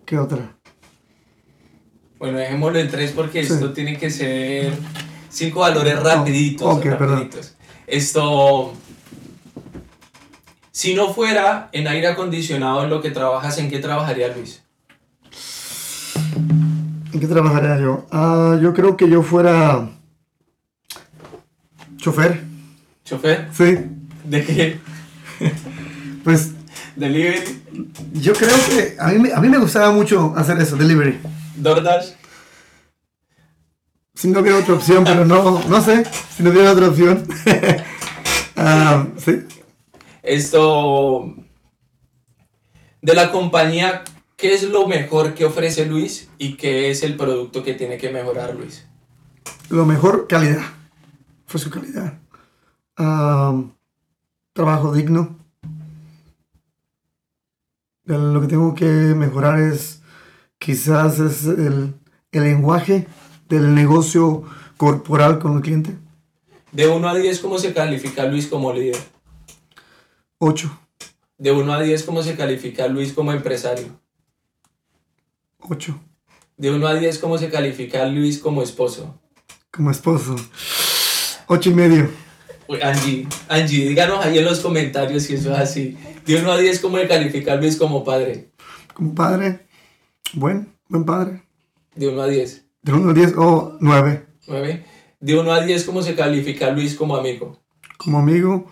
[0.06, 0.56] ¿Qué otra?
[2.18, 3.52] Bueno, dejémoslo en tres porque Sí.
[3.54, 4.72] esto tiene que ser
[5.30, 6.76] cinco valores rapiditos.
[6.76, 7.08] ok, perdón.
[7.20, 7.56] rapiditos.
[7.90, 8.72] Esto...
[10.72, 14.62] Si no fuera en aire acondicionado en lo que trabajas, ¿en qué trabajaría Luis?
[17.12, 18.06] ¿En qué trabajaría yo?
[18.10, 19.90] Ah, yo creo que yo fuera
[21.98, 22.42] chofer.
[23.04, 23.48] ¿Chofer?
[23.52, 23.76] Sí,
[24.24, 24.78] ¿De qué?
[26.24, 26.52] pues
[26.96, 27.40] ¿Delivery?
[28.14, 31.18] yo creo que a mí, me- a mí me gustaba mucho hacer eso, delivery.
[31.56, 32.10] ¿DoorDash?
[34.20, 36.04] Si no hubiera otra opción, pero no, no sé,
[36.36, 37.26] si no hubiera otra opción.
[38.62, 39.46] Ah, sí,
[40.22, 41.34] Esto...
[43.00, 44.04] De la compañía,
[44.36, 48.10] ¿qué es lo mejor que ofrece Luis y qué es el producto que tiene que
[48.10, 48.86] mejorar Luis?
[49.70, 50.64] lo mejor, calidad.
[51.46, 52.18] Fue su calidad.
[52.98, 53.58] Ah,
[54.52, 55.38] trabajo digno.
[58.04, 60.02] Lo que tengo que mejorar es
[60.58, 61.94] quizás es el,
[62.32, 63.06] el lenguaje
[63.50, 64.44] del negocio
[64.78, 65.94] corporal con el cliente.
[66.72, 68.96] De 1 a 10, ¿cómo se califica Luis como líder?
[70.38, 70.80] 8.
[71.36, 74.00] De 1 a 10, ¿cómo se califica Luis como empresario?
[75.58, 76.00] 8.
[76.56, 79.20] De 1 a 10, ¿cómo se califica Luis como esposo?
[79.70, 80.36] como esposo.
[81.46, 82.10] Ocho y medio.
[82.68, 85.96] Uy, Angie, Angie, díganos ahí en los comentarios si eso es así.
[86.26, 88.50] De 1 a 10, ¿cómo le califica a Luis como padre?
[88.94, 89.66] Como padre,
[90.34, 91.42] buen, buen padre.
[91.94, 92.64] De 1 a 10.
[92.82, 94.26] De 1 a 10 o 9.
[94.46, 94.84] 9.
[95.20, 97.58] De 1 a 10, ¿cómo se califica a Luis como amigo?
[97.98, 98.70] Como amigo,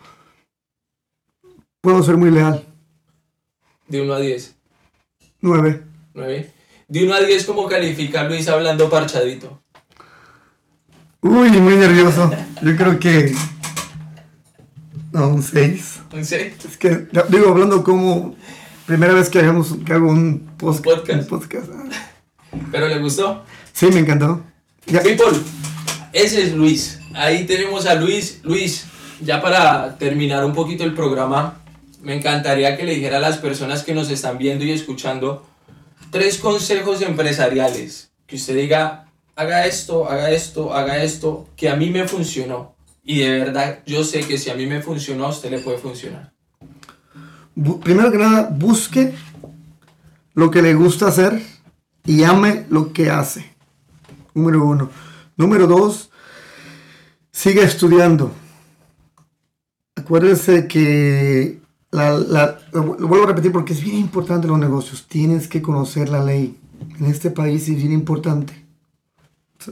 [1.83, 2.65] puedo ser muy leal.
[3.87, 4.57] De 1 a 10.
[5.43, 5.83] 9.
[6.15, 6.53] 9.
[6.89, 9.63] De 1 a 10, ¿cómo califica a Luis hablando parchadito?
[11.21, 12.31] Uy, muy nervioso.
[12.63, 13.35] Yo creo que.
[15.13, 16.01] No, un 6.
[16.15, 16.65] ¿Un 6?
[16.65, 18.37] Es que, digo, hablando como.
[18.87, 21.21] Primera vez que, hagamos, que hago un, post- podcast.
[21.21, 21.69] un podcast.
[21.75, 22.59] Ah.
[22.73, 23.45] ¿Pero le gustó?
[23.79, 24.43] Sí, me encantó.
[24.87, 25.39] Ya, People,
[26.13, 26.99] ese es Luis.
[27.15, 28.41] Ahí tenemos a Luis.
[28.43, 28.87] Luis,
[29.21, 31.61] ya para terminar un poquito el programa,
[32.03, 35.47] me encantaría que le dijera a las personas que nos están viendo y escuchando
[36.11, 38.11] tres consejos empresariales.
[38.27, 39.07] Que usted diga,
[39.37, 42.75] haga esto, haga esto, haga esto, que a mí me funcionó.
[43.05, 45.79] Y de verdad, yo sé que si a mí me funcionó, a usted le puede
[45.79, 46.33] funcionar.
[47.57, 49.15] bu- primero que nada, busque
[50.35, 51.41] lo que le gusta hacer
[52.05, 53.57] y ame lo que hace.
[54.39, 54.89] Número uno.
[55.37, 56.11] Número dos,
[57.33, 58.33] siga estudiando.
[59.97, 61.59] Acuérdese que,
[61.91, 65.07] la, lo vuelvo a repetir porque es bien importante los negocios.
[65.09, 66.57] Tienes que conocer la ley.
[67.01, 68.65] En este país es bien importante.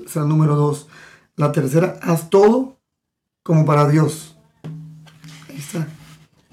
[0.05, 0.89] Es la número dos.
[1.37, 2.81] La tercera, haz todo
[3.45, 4.37] como para Dios.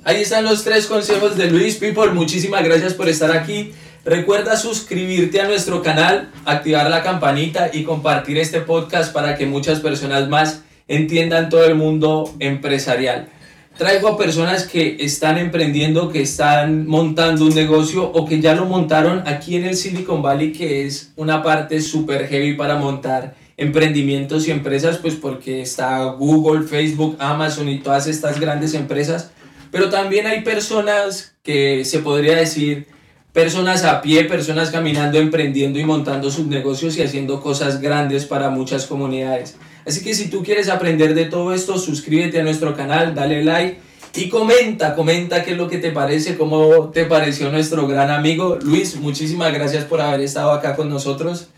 [0.03, 2.11] Ahí están los tres consejos de Luis People.
[2.11, 3.71] Muchísimas gracias por estar aquí.
[4.05, 9.79] Recuerda suscribirte a nuestro canal, activar la campanita y compartir este podcast para que muchas
[9.79, 13.29] personas más entiendan todo el mundo empresarial.
[13.77, 18.65] Traigo a personas que están emprendiendo, que están montando un negocio o que ya lo
[18.65, 24.49] montaron aquí en el Silicon Valley, que es una parte súper heavy para montar emprendimientos
[24.49, 29.31] y empresas, pues porque está Google, Facebook, Amazon y todas estas grandes empresas.
[29.71, 32.92] Pero también hay personas que se podría decir,
[33.33, 38.49] personas a pie, personas caminando, emprendiendo y montando sus negocios y haciendo cosas grandes para
[38.51, 39.55] muchas comunidades.
[39.85, 43.79] Así que si tú quieres aprender de todo esto, suscríbete a nuestro canal, dale like
[44.15, 48.59] y comenta, comenta qué es lo que te parece, cómo te pareció nuestro gran amigo
[48.61, 48.95] Luis.
[48.97, 51.49] Muchísimas gracias por haber estado acá con nosotros.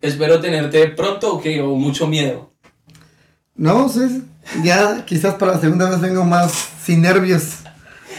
[0.00, 1.46] Espero tenerte pronto ¿ok?
[1.62, 2.52] o mucho miedo.
[3.56, 4.22] No, sí,
[4.62, 6.52] ya quizás para la segunda vez vengo más
[6.84, 7.56] sin nervios.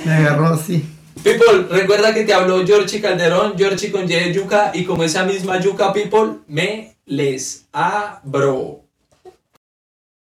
[0.03, 0.85] Me agarró así.
[1.23, 5.23] People, recuerda que te habló Georgie Calderón, Georgie con Y de yuca y como esa
[5.23, 8.84] misma yuca, people, me les abro.